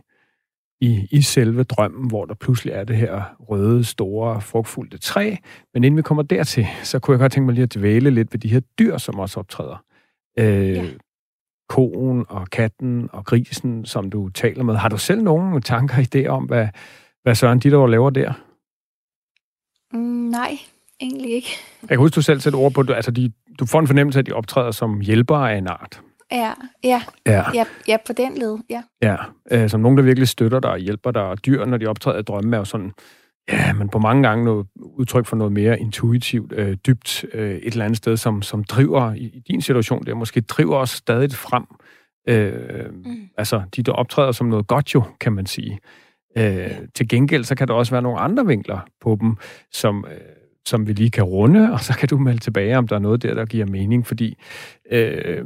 [0.81, 5.35] i, i selve drømmen, hvor der pludselig er det her røde, store, frugtfulde træ.
[5.73, 8.33] Men inden vi kommer dertil, så kunne jeg godt tænke mig lige at dvæle lidt
[8.33, 9.83] ved de her dyr, som også optræder.
[10.39, 10.83] Øh, Ja.
[11.69, 14.75] Koen og katten og grisen, som du taler med.
[14.75, 16.67] Har du selv nogle tanker i det om, hvad,
[17.23, 18.33] hvad Søren Ditter laver der?
[19.93, 19.99] Mm,
[20.29, 20.51] nej,
[21.01, 21.49] egentlig ikke.
[21.81, 22.93] Jeg kan huske, du selv sætter ord på det.
[22.93, 26.01] Altså, de, du får en fornemmelse af, at de optræder som hjælpere af en art.
[26.31, 27.43] Ja, ja, Ja.
[27.53, 28.81] ja, ja på den led, ja.
[29.01, 29.15] Ja,
[29.51, 31.21] øh, som nogen, der virkelig støtter dig og hjælper dig.
[31.21, 32.91] Og dyr, når de optræder i drømme, er jo sådan,
[33.51, 34.67] ja, men på mange gange noget
[34.97, 39.13] udtryk for noget mere intuitivt, øh, dybt, øh, et eller andet sted, som, som driver,
[39.13, 41.63] i, i din situation der, måske driver os stadig frem.
[42.29, 42.53] Øh,
[43.05, 43.15] Mm.
[43.37, 45.79] Altså, de der optræder som noget godt jo, kan man sige.
[46.37, 46.71] Øh.
[46.95, 49.35] Til gengæld, så kan der også være nogle andre vinkler på dem,
[49.71, 50.17] som, øh,
[50.65, 53.23] som vi lige kan runde, og så kan du melde tilbage, om der er noget
[53.23, 54.37] der, der giver mening, fordi
[54.91, 55.45] øh,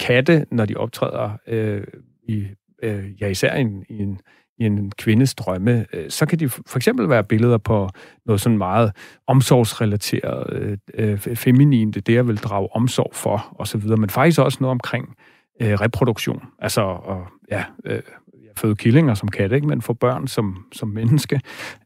[0.00, 1.84] katte, når de optræder øh,
[2.22, 2.46] i,
[2.82, 4.20] øh, ja, især i en, i en,
[4.58, 7.88] i en kvindes drømme, øh, så kan de for eksempel være billeder på
[8.26, 8.92] noget sådan meget
[9.26, 14.40] omsorgsrelateret, øh, øh, feminin, det der det, jeg vil drage omsorg for, osv., men faktisk
[14.40, 15.16] også noget omkring
[15.62, 18.02] øh, reproduktion, altså og, ja, øh,
[18.56, 19.66] føde killinger som kat, ikke?
[19.66, 21.40] men få børn som, som menneske.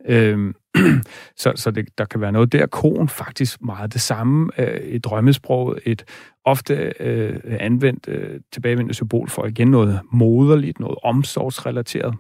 [0.06, 0.54] Øhm,
[1.36, 2.66] så så det, der kan være noget der.
[2.66, 5.78] Koen faktisk meget det samme øh, i drømmesproget.
[5.86, 6.04] Et
[6.44, 12.14] ofte øh, anvendt øh, tilbagevendende symbol for igen noget moderligt, noget omsorgsrelateret.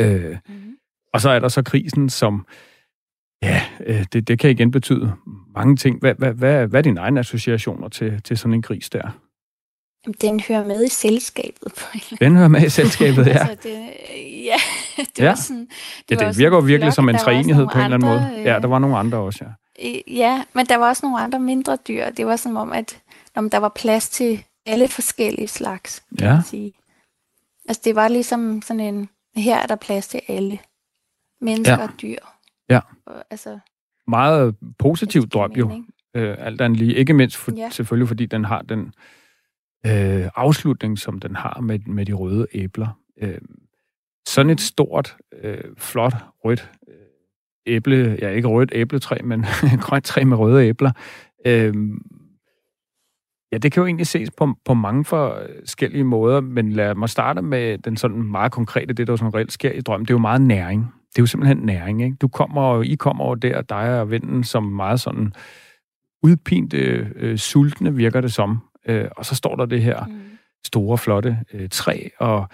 [0.00, 0.76] Øh, Mm-hmm.
[1.12, 2.46] og så er der så krisen, som
[3.42, 5.12] ja, øh, det, det kan igen betyde
[5.54, 6.00] mange ting.
[6.00, 9.25] Hvad, hvad, hvad, hvad er dine egne associationer til, til sådan en gris der?
[10.20, 11.84] Den hører med i selskabet på
[12.20, 13.38] Den hører med i selskabet, ja.
[13.48, 13.90] altså, det,
[14.44, 14.56] ja,
[15.16, 15.28] det Ja.
[15.28, 15.68] var sådan...
[16.08, 17.84] Det, var ja, det virker jo sådan virkelig flok, som en var træenighed på en
[17.84, 18.34] eller anden måde.
[18.38, 19.88] øh, Ja, der var nogle andre også, ja.
[19.88, 22.10] Øh, Ja, men der var også nogle andre mindre dyr.
[22.10, 22.98] Det var som om, at
[23.34, 26.34] om der var plads til alle forskellige slags, kan Ja.
[26.34, 26.72] man sige.
[27.68, 30.58] Altså, det var ligesom sådan en, her er der plads til alle.
[31.40, 31.82] Mennesker Ja.
[31.82, 32.18] og dyr.
[32.70, 32.80] Ja.
[33.06, 33.58] Og, altså,
[34.08, 35.82] Meget positiv det giver drøm jo,
[36.14, 36.94] øh, alt andet lige.
[36.94, 37.70] Ikke mindst for, Ja.
[37.70, 38.94] selvfølgelig, fordi den har den
[39.86, 42.98] øh, afslutning, som den har med, med de røde æbler.
[43.22, 43.38] Øh,
[44.26, 46.14] sådan et stort, øh, flot,
[46.44, 46.94] rødt øh,
[47.66, 49.44] æble, ja ikke rødt æbletræ, men
[49.86, 50.90] grønt træ med røde æbler.
[51.46, 51.74] Øh,
[53.52, 57.42] ja, det kan jo egentlig ses på, på mange forskellige måder, men lad mig starte
[57.42, 60.04] med den sådan meget konkrete, det der sådan reelt sker i drømmen.
[60.04, 60.80] Det er jo meget næring.
[60.82, 62.16] Det er jo simpelthen næring, ikke?
[62.16, 65.32] Du kommer jo, I kommer over der, dig og vennen, som meget sådan
[66.22, 66.78] udpinte,
[67.16, 68.58] øh, sultne virker det som.
[68.88, 70.12] Øh, og så står der det her Mm.
[70.64, 72.48] store, flotte øh, træ, og,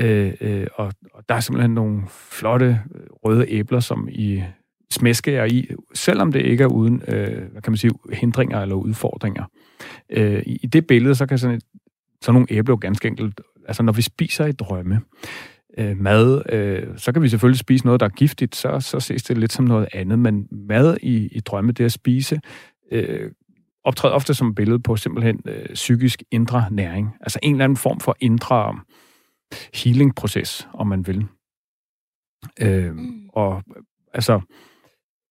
[0.00, 4.42] øh, øh, og, og der er simpelthen nogle flotte øh, røde æbler, som I
[4.90, 8.74] smæsker jer i, selvom det ikke er uden, øh, hvad kan man sige, hindringer eller
[8.74, 9.44] udfordringer.
[10.10, 11.64] Øh, i, I det billede, så kan sådan, et,
[12.22, 15.00] sådan nogle æbler jo ganske enkelt, altså når vi spiser i drømme,
[15.78, 19.22] øh, mad, øh, så kan vi selvfølgelig spise noget, der er giftigt, så, så ses
[19.22, 22.40] det lidt som noget andet, men mad i, i drømme, det at spise,
[22.92, 23.30] øh,
[23.84, 27.16] optræder ofte som billede på simpelthen øh, psykisk indre næring.
[27.20, 28.80] Altså en eller anden form for indre
[29.74, 31.26] healing-proces, om man vil.
[32.60, 33.28] Øh, mm.
[33.28, 33.62] Og
[34.12, 34.40] altså,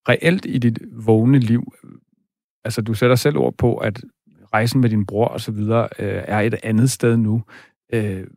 [0.10, 1.74] reelt i dit vågne liv,
[2.64, 4.02] altså du sætter selv ord på, at
[4.54, 7.44] rejsen med din bror og så videre øh, er et andet sted nu.
[7.94, 8.28] Øh,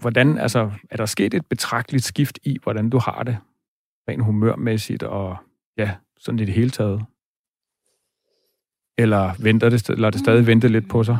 [0.00, 3.38] hvordan, altså, er der sket et betragteligt skift i, hvordan du har det,
[4.08, 5.36] rent humørmæssigt og
[5.78, 7.04] ja, sådan i det hele taget?
[8.98, 11.18] Eller venter det, eller det stadig vente lidt på sig?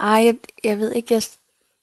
[0.00, 1.22] Ej, jeg, jeg ved ikke, jeg,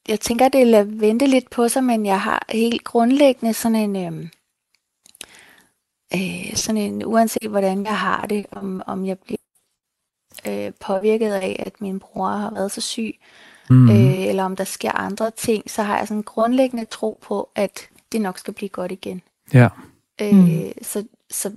[0.07, 3.95] jeg tænker, det lader vente lidt på sig, men jeg har helt grundlæggende sådan en,
[3.95, 4.27] øh,
[6.15, 9.37] øh, sådan en, uanset hvordan jeg har det, om, om jeg bliver
[10.47, 13.15] øh, påvirket af, at min bror har været så syg,
[13.69, 13.89] mm.
[13.89, 17.49] øh, eller om der sker andre ting, så har jeg sådan en grundlæggende tro på,
[17.55, 19.21] at det nok skal blive godt igen.
[19.53, 19.69] Ja.
[20.21, 20.71] Øh, mm.
[20.81, 21.51] så, så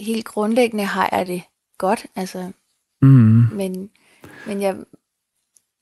[0.00, 1.42] helt grundlæggende har jeg det
[1.78, 2.52] godt, altså,
[3.02, 3.46] mm.
[3.52, 3.90] men,
[4.46, 4.76] men jeg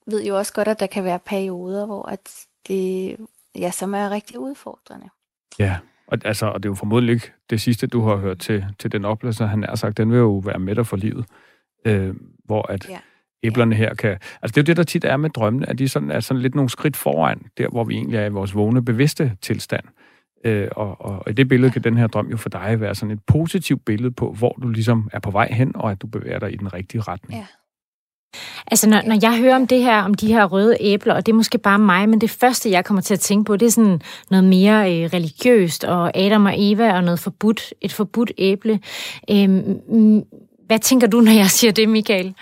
[0.07, 3.15] ved jo også godt, at der kan være perioder, hvor at det,
[3.55, 5.09] ja, som er rigtig udfordrende.
[5.59, 8.65] Ja, og, altså, og det er jo formodentlig ikke det sidste, du har hørt til,
[8.79, 11.25] til den oplevelse, han har sagt, den vil jo være med dig for livet.
[11.85, 12.15] Øh,
[12.45, 12.99] hvor at ja.
[13.43, 14.09] æblerne her kan...
[14.41, 16.41] Altså det er jo det, der tit er med drømmene, at de sådan, er sådan
[16.41, 19.83] lidt nogle skridt foran, der hvor vi egentlig er i vores vågne, bevidste tilstand.
[20.43, 23.11] Øh, og, og i det billede kan den her drøm jo for dig være sådan
[23.11, 26.39] et positivt billede på, hvor du ligesom er på vej hen, og at du bevæger
[26.39, 27.39] dig i den rigtige retning.
[27.39, 27.45] Ja.
[28.67, 31.31] Altså, når, når jeg hører om det her, om de her røde æbler, og det
[31.31, 33.69] er måske bare mig, men det første, jeg kommer til at tænke på, det er
[33.69, 38.79] sådan noget mere øh, religiøst, og Adam og Eva, og noget forbudt, et forbudt æble.
[39.29, 39.49] Øh,
[40.65, 42.33] hvad tænker du, når jeg siger det, Michael?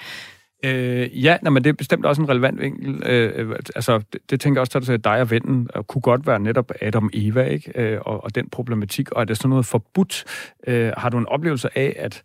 [0.66, 3.04] Øh, ja, nej, men det er bestemt også en relevant vinkel.
[3.06, 6.28] Øh, øh altså, det, det tænker jeg også, at dig og vennen og kunne godt
[6.28, 7.72] være netop Adam Eva, ikke?
[7.76, 9.12] Øh, og, og den problematik.
[9.12, 10.24] Og er det sådan noget forbudt?
[10.68, 12.24] Øh, har du en oplevelse af, at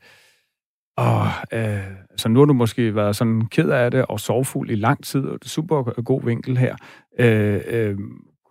[0.97, 1.79] og, øh,
[2.17, 5.25] så nu har du måske været sådan ked af det og sorgfuld i lang tid,
[5.25, 6.77] og det er super god vinkel her.
[7.19, 7.99] Øh, øh,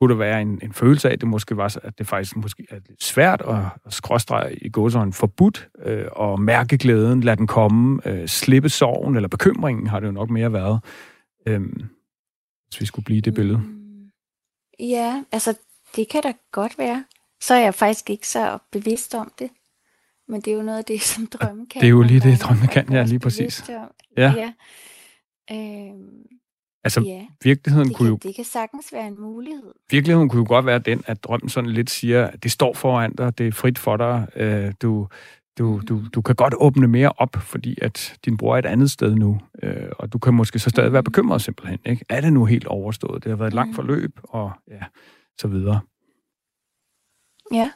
[0.02, 2.68] kunne der være en, en følelse af, at det måske var, at det faktisk måske
[2.70, 7.48] er lidt svært at, at skråstrege i gåsøjne forbudt, øh, og mærke glæden, lade den
[7.48, 10.80] komme, øh, slippe sorgen eller bekymringen har det jo nok mere været,
[11.48, 11.62] øh,
[12.68, 13.58] hvis vi skulle blive det billede.
[13.58, 14.10] Mm,
[14.80, 15.58] ja, altså
[15.96, 17.06] det kan da godt være.
[17.42, 19.50] Så er jeg faktisk ikke så bevidst om det.
[20.28, 21.82] Men det er jo noget af det, som drømme kan.
[21.82, 23.70] Det er jo lige det, drømme kan, ja, lige præcis.
[24.18, 24.34] Ja.
[24.38, 24.54] ja.
[25.52, 26.26] Øhm,
[26.84, 28.20] altså, ja, virkeligheden det kunne kan, jo...
[28.30, 29.74] Det kan sagtens være en mulighed.
[29.92, 33.14] Virkeligheden kunne jo godt være den, at drømmen sådan lidt siger, at det står foran
[33.16, 35.08] dig, det er frit for dig, øh, du,
[35.58, 38.92] du, du, du kan godt åbne mere op, fordi at din bror er et andet
[38.92, 41.80] sted nu, øh, og du kan måske så stadig være bekymret simpelthen.
[41.86, 42.06] Ikke?
[42.10, 43.24] Er det nu helt overstået?
[43.24, 44.84] Det har været et langt forløb, og ja,
[45.38, 45.80] så videre.
[47.52, 47.72] Ja,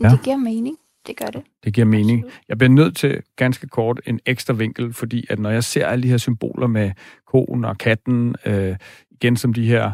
[0.00, 0.08] ja.
[0.08, 0.76] det giver mening
[1.06, 1.42] det gør det.
[1.64, 2.18] Det giver mening.
[2.18, 2.40] Absolut.
[2.48, 6.02] Jeg bliver nødt til ganske kort en ekstra vinkel, fordi at når jeg ser alle
[6.02, 6.90] de her symboler med
[7.26, 8.76] konen og katten, øh,
[9.10, 9.92] igen som de her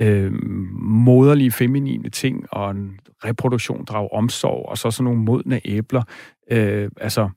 [0.00, 0.32] øh,
[0.80, 6.02] moderlige, feminine ting, og en reproduktion, drag omsorg, og så sådan nogle modne æbler.
[6.50, 7.28] Øh, altså,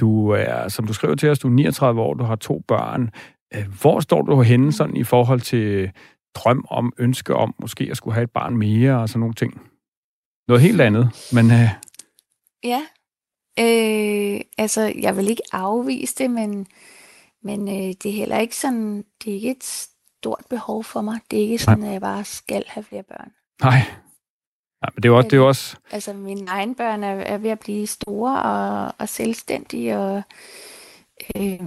[0.00, 3.10] du er, som du skriver til os, du er 39 år, du har to børn.
[3.54, 5.90] Øh, hvor står du henne sådan i forhold til
[6.34, 9.60] drøm om, ønske om måske at skulle have et barn mere og sådan nogle ting?
[10.48, 11.50] Noget helt andet, men...
[11.50, 11.68] Øh,
[12.64, 12.80] Ja.
[13.58, 16.66] Øh, altså, jeg vil ikke afvise det, men,
[17.42, 21.20] men øh, det er heller ikke sådan, det er ikke et stort behov for mig.
[21.30, 21.88] Det er ikke sådan, Nej.
[21.88, 23.32] at jeg bare skal have flere børn.
[23.62, 23.80] Nej.
[24.82, 25.28] Nej, men det er jo også...
[25.28, 25.76] Det er også...
[25.90, 30.22] Altså, mine egne børn er, er ved at blive store og, og selvstændige, og,
[31.36, 31.60] øh,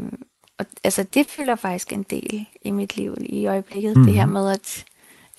[0.58, 3.98] og altså, det fylder faktisk en del i mit liv i øjeblikket.
[3.98, 4.04] Mm.
[4.04, 4.34] Det her mhm.
[4.34, 4.86] med, at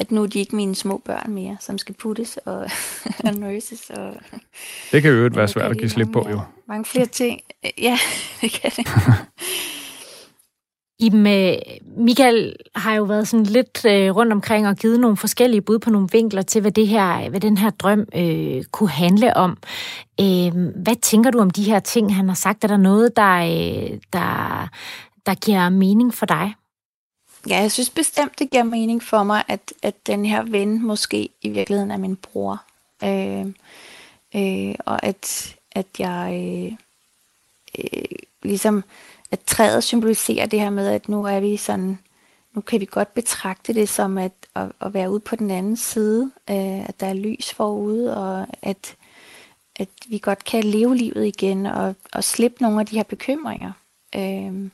[0.02, 2.70] at nu er de ikke mine små børn mere, som skal puttes og,
[3.26, 3.90] og nurses.
[3.90, 4.14] Og,
[4.92, 6.40] det kan jo være svært at give slip på, jo.
[6.68, 7.40] Mange flere ting.
[7.78, 7.98] Ja,
[8.40, 8.86] det kan det.
[10.98, 11.22] Iben,
[11.96, 15.90] Michael har jo været sådan lidt øh, rundt omkring og givet nogle forskellige bud på
[15.90, 19.56] nogle vinkler til, hvad, det her, hvad den her drøm øh, kunne handle om.
[20.20, 22.64] Øh, hvad tænker du om de her ting, han har sagt?
[22.64, 24.68] Er der noget, der, øh, der,
[25.26, 26.54] der giver mening for dig?
[27.48, 31.28] Ja, jeg synes bestemt, det giver mening for mig, at, at den her ven måske
[31.42, 32.62] i virkeligheden er min bror.
[33.04, 33.46] Øh,
[34.36, 36.72] øh, og at, at jeg øh,
[37.78, 38.84] øh, ligesom,
[39.30, 41.98] at træet symboliserer det her med, at nu er vi sådan,
[42.54, 45.76] nu kan vi godt betragte det som at, at, at være ude på den anden
[45.76, 48.96] side, øh, at der er lys forude, og at,
[49.76, 53.72] at vi godt kan leve livet igen, og, og slippe nogle af de her bekymringer.
[54.16, 54.70] Øh,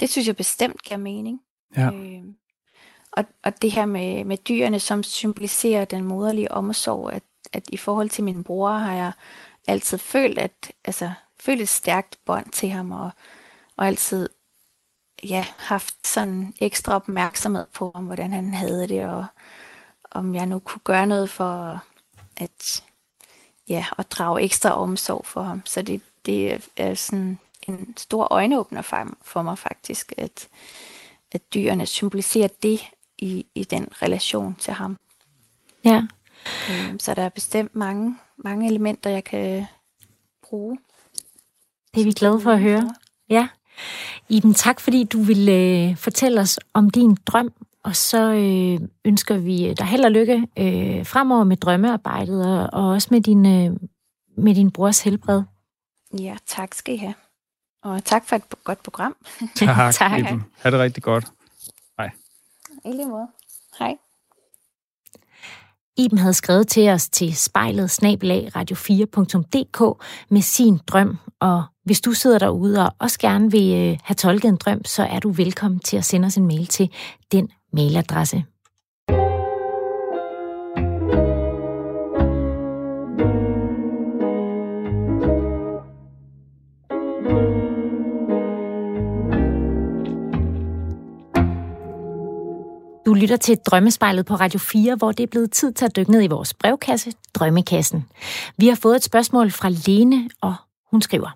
[0.00, 1.40] det synes jeg bestemt giver mening.
[1.76, 1.90] Ja.
[1.90, 2.24] Øh,
[3.12, 7.76] og, og det her med, med dyrene, som symboliserer den moderlige omsorg, at, at i
[7.76, 9.12] forhold til min bror har jeg
[9.66, 13.10] altid følt, at altså, følt et stærkt bånd til ham, og,
[13.76, 14.28] og altid
[15.22, 19.26] ja, haft sådan ekstra opmærksomhed på, om hvordan han havde det, og
[20.10, 21.80] om jeg nu kunne gøre noget for
[22.36, 22.84] at,
[23.68, 25.62] ja, at drage ekstra omsorg for ham.
[25.64, 30.48] Så det, det er sådan en stor øjenåbner for, for mig faktisk, at,
[31.32, 32.80] at dyrene symboliserer det
[33.18, 34.96] i, i den relation til ham.
[35.84, 36.02] Ja.
[36.70, 39.64] Øhm, så der er bestemt mange, mange elementer, jeg kan
[40.42, 40.78] bruge.
[41.94, 42.94] Det er vi glade for at høre.
[43.30, 43.48] Ja.
[44.28, 47.52] Iben, tak fordi du vil øh, fortælle os om din drøm,
[47.82, 52.88] og så øh, ønsker vi dig held og lykke øh, fremover med drømmearbejdet, og, og
[52.88, 53.76] også med din, øh,
[54.36, 55.42] med din brors helbred.
[56.18, 57.14] Ja, tak skal I have.
[57.82, 59.16] Og tak for et godt program.
[59.56, 60.18] Tak, tak.
[60.18, 60.44] Iben.
[60.62, 61.24] Ha' det rigtig godt.
[61.98, 62.10] Hej.
[62.84, 63.26] I lige måde.
[63.78, 63.96] Hej.
[65.96, 72.12] Iben havde skrevet til os til spejlet snabelag radio4.dk med sin drøm, og hvis du
[72.12, 75.80] sidder derude og også gerne vil øh, have tolket en drøm, så er du velkommen
[75.80, 76.90] til at sende os en mail til
[77.32, 78.44] den mailadresse.
[93.18, 96.22] Lytter til Drømmespejlet på Radio 4, hvor det er blevet tid til at dykke ned
[96.22, 98.04] i vores brevkasse, Drømmekassen.
[98.56, 100.54] Vi har fået et spørgsmål fra Lene, og
[100.90, 101.30] hun skriver,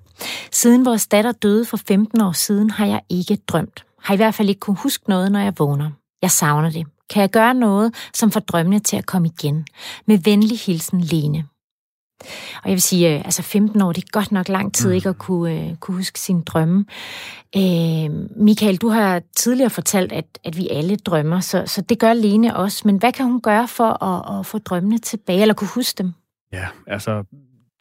[0.53, 3.85] Siden vores datter døde for 15 år siden, har jeg ikke drømt.
[4.03, 5.91] Har i hvert fald ikke kunne huske noget, når jeg vågner.
[6.23, 6.87] Jeg savner det.
[7.11, 9.67] Kan jeg gøre noget, som får drømmene til at komme igen?
[10.07, 11.45] Med venlig hilsen, Lene.
[12.63, 14.95] Og jeg vil sige, øh, altså 15 år, det er godt nok lang tid mm.
[14.95, 16.85] ikke at kunne, uh, kunne huske sine drømme.
[17.57, 22.13] Uh, Michael, du har tidligere fortalt, at, at vi alle drømmer, så, så det gør
[22.13, 22.83] Lene også.
[22.85, 26.13] Men hvad kan hun gøre for at, at få drømmene tilbage, eller kunne huske dem?
[26.53, 27.25] Ja, altså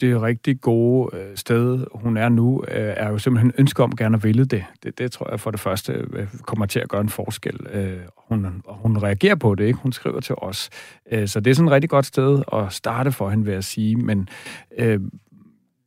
[0.01, 4.15] det rigtig gode øh, sted, hun er nu, øh, er jo simpelthen ønske om gerne
[4.15, 4.63] at ville det.
[4.83, 4.97] det.
[4.97, 7.59] Det tror jeg for det første øh, kommer til at gøre en forskel.
[7.73, 9.79] Øh, hun, hun reagerer på det, ikke?
[9.79, 10.69] Hun skriver til os.
[11.11, 13.63] Øh, så det er sådan et rigtig godt sted at starte for hende, vil jeg
[13.63, 13.95] sige.
[13.95, 14.29] Men
[14.77, 14.99] øh,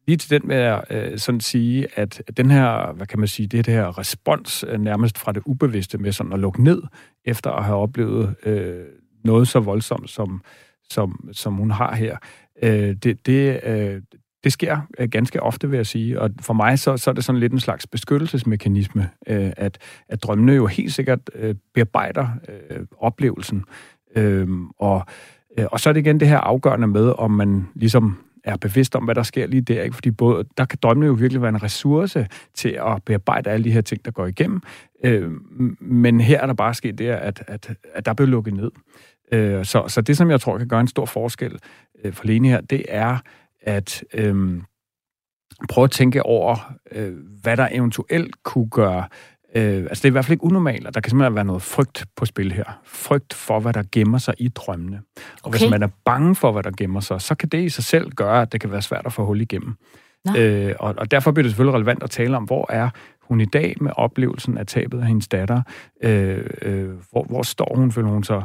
[0.07, 3.47] lige til den vil jeg øh, sådan sige, at den her, hvad kan man sige,
[3.47, 6.83] det her respons øh, nærmest fra det ubevidste med sådan at lukke ned,
[7.25, 8.85] efter at have oplevet øh,
[9.25, 10.43] noget så voldsomt, som,
[10.91, 12.17] som, som hun har her,
[12.63, 14.03] Øh, det, det, øh,
[14.45, 16.21] det sker øh, ganske ofte, vil jeg sige.
[16.21, 19.79] Og for mig så, så er det sådan lidt en slags beskyttelsesmekanisme, øh, at,
[20.09, 23.65] at drømmene jo helt sikkert øh, bearbejder øh, oplevelsen.
[24.17, 24.49] Øh,
[24.79, 25.07] og,
[25.59, 28.97] øh, og så er det igen det her afgørende med, om man ligesom er bevidst
[28.97, 29.83] om, hvad der sker lige der.
[29.83, 29.95] Ikke?
[29.95, 33.73] Fordi både, der kan drømmene jo virkelig være en ressource til at bearbejde alle de
[33.73, 34.61] her ting, der går igennem.
[35.05, 35.31] Øh,
[35.81, 38.71] men her er der bare sket det, at, at, at der blev lukket ned.
[39.33, 41.59] Øh, så, så det, som jeg tror kan gøre en stor forskel
[42.05, 43.19] øh, for Lene her, det er
[43.61, 44.61] at øh,
[45.69, 49.09] prøve at tænke over, øh, hvad der eventuelt kunne gøre Øh,
[49.61, 52.05] altså det er i hvert fald ikke unormalt, og der kan simpelthen være noget frygt
[52.17, 52.81] på spil her.
[52.85, 55.01] Frygt for, hvad der gemmer sig i drømmene.
[55.17, 55.59] Og okay.
[55.59, 58.11] hvis man er bange for, hvad der gemmer sig, så kan det i sig selv
[58.11, 59.75] gøre, at det kan være svært at få hul igennem.
[60.37, 62.89] Øh, og, og derfor bliver det selvfølgelig relevant at tale om, hvor er
[63.21, 65.63] hun i dag med oplevelsen af tabet af hendes datter?
[66.03, 68.43] Øh, øh, hvor, hvor står hun, føler hun så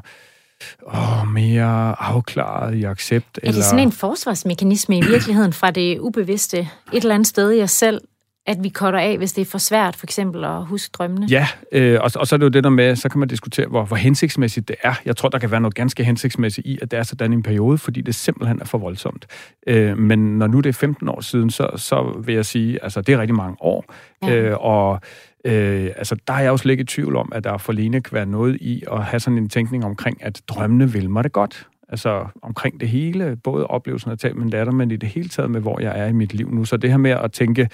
[0.87, 3.37] åh, mere afklaret i accept?
[3.37, 3.63] Er det eller...
[3.63, 8.01] sådan en forsvarsmekanisme i virkeligheden fra det ubevidste et eller andet sted i os selv,
[8.49, 11.27] at vi cutter af, hvis det er for svært, for eksempel at huske drømmene?
[11.29, 13.67] Ja, øh, og, og så er det jo det der med, så kan man diskutere,
[13.67, 14.93] hvor, hvor hensigtsmæssigt det er.
[15.05, 17.77] Jeg tror, der kan være noget ganske hensigtsmæssigt i, at det er sådan en periode,
[17.77, 19.27] fordi det simpelthen er for voldsomt.
[19.67, 23.01] Øh, men når nu det er 15 år siden, så, så vil jeg sige, altså
[23.01, 23.85] det er rigtig mange år,
[24.23, 24.35] ja.
[24.35, 25.01] øh, og
[25.45, 28.13] Øh, altså, der er jeg også lidt i tvivl om, at der for Lene kan
[28.13, 31.67] være noget i at have sådan en tænkning omkring, at drømmene vil mig det godt.
[31.89, 35.29] Altså omkring det hele, både oplevelsen af at tage min datter, men i det hele
[35.29, 36.65] taget med, hvor jeg er i mit liv nu.
[36.65, 37.69] Så det her med at tænke,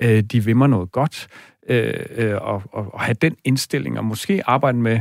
[0.00, 1.28] øh, de vil mig noget godt,
[1.68, 5.00] øh, øh, og, og, og have den indstilling, og måske arbejde med,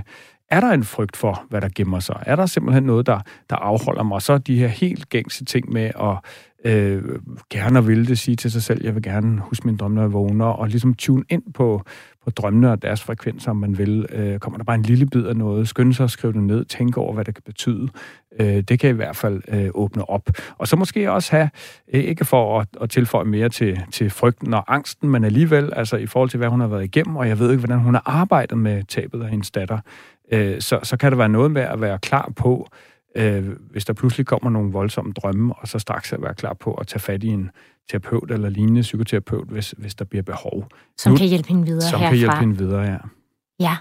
[0.49, 2.23] er der en frygt for, hvad der gemmer sig?
[2.25, 4.21] Er der simpelthen noget, der, der afholder mig?
[4.21, 6.17] Så de her helt gængse ting med at
[6.65, 7.03] øh,
[7.49, 10.01] gerne og ville det sige til sig selv, jeg vil gerne huske mine drømme, når
[10.01, 11.81] jeg vågner, og ligesom tune ind på,
[12.23, 14.05] på drømmene og deres frekvenser, om man vil.
[14.09, 16.65] Øh, kommer der bare en lille bid af noget, skynde sig at skrive det ned,
[16.65, 17.87] tænke over, hvad det kan betyde.
[18.39, 20.29] Øh, det kan i hvert fald øh, åbne op.
[20.57, 21.49] Og så måske også have,
[21.93, 25.97] øh, ikke for at, at tilføje mere til, til frygten og angsten, men alligevel, altså
[25.97, 28.03] i forhold til, hvad hun har været igennem, og jeg ved ikke, hvordan hun har
[28.05, 29.79] arbejdet med tabet af hendes datter,
[30.31, 32.67] øh, så, så kan det være noget med at være klar på,
[33.15, 36.73] øh, hvis der pludselig kommer nogle voldsomme drømme, og så straks at være klar på
[36.73, 37.49] at tage fat i en
[37.91, 40.67] terapeut eller lignende psykoterapeut, hvis, hvis der bliver behov.
[40.97, 42.09] Som nu, kan hjælpe hende videre Som herfra.
[42.09, 42.97] kan hjælpe hende videre, ja.
[43.59, 43.77] Ja,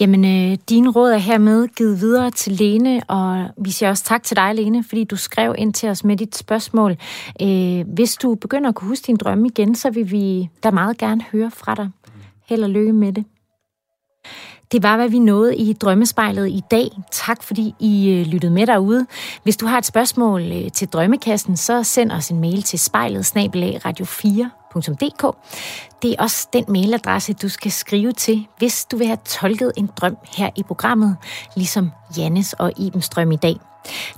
[0.00, 4.22] jamen øh, dine råd er hermed givet videre til Lene, og vi siger også tak
[4.22, 6.96] til dig, Lene, fordi du skrev ind til os med dit spørgsmål.
[7.42, 10.98] Øh, hvis du begynder at kunne huske din drømme igen, så vil vi da meget
[10.98, 11.90] gerne høre fra dig.
[12.48, 13.24] Held og lykke med det.
[14.72, 16.90] Det var, hvad vi nåede i Drømmespejlet i dag.
[17.12, 19.06] Tak, fordi I øh, lyttede med derude.
[19.42, 23.36] Hvis du har et spørgsmål øh, til Drømmekassen, så send os en mail til spejlet
[23.36, 25.36] radio4.dk.
[26.02, 29.90] Det er også den mailadresse, du skal skrive til, hvis du vil have tolket en
[29.96, 31.16] drøm her i programmet,
[31.56, 33.56] ligesom Jannes og Ibens drøm i dag.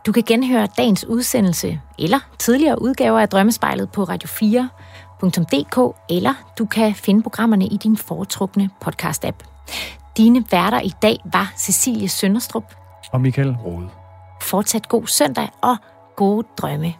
[0.06, 6.94] Du kan genhøre dagens udsendelse eller tidligere udgaver af Drømmespejlet på radio4.dk, eller du kan
[6.94, 9.44] finde programmerne i din foretrukne podcast-app.
[10.18, 12.74] Dine værter i dag var Cecilie Sønderstrup
[13.12, 13.88] og Michael Rode.
[14.42, 15.76] Fortsat god søndag og
[16.16, 16.94] gode drømme.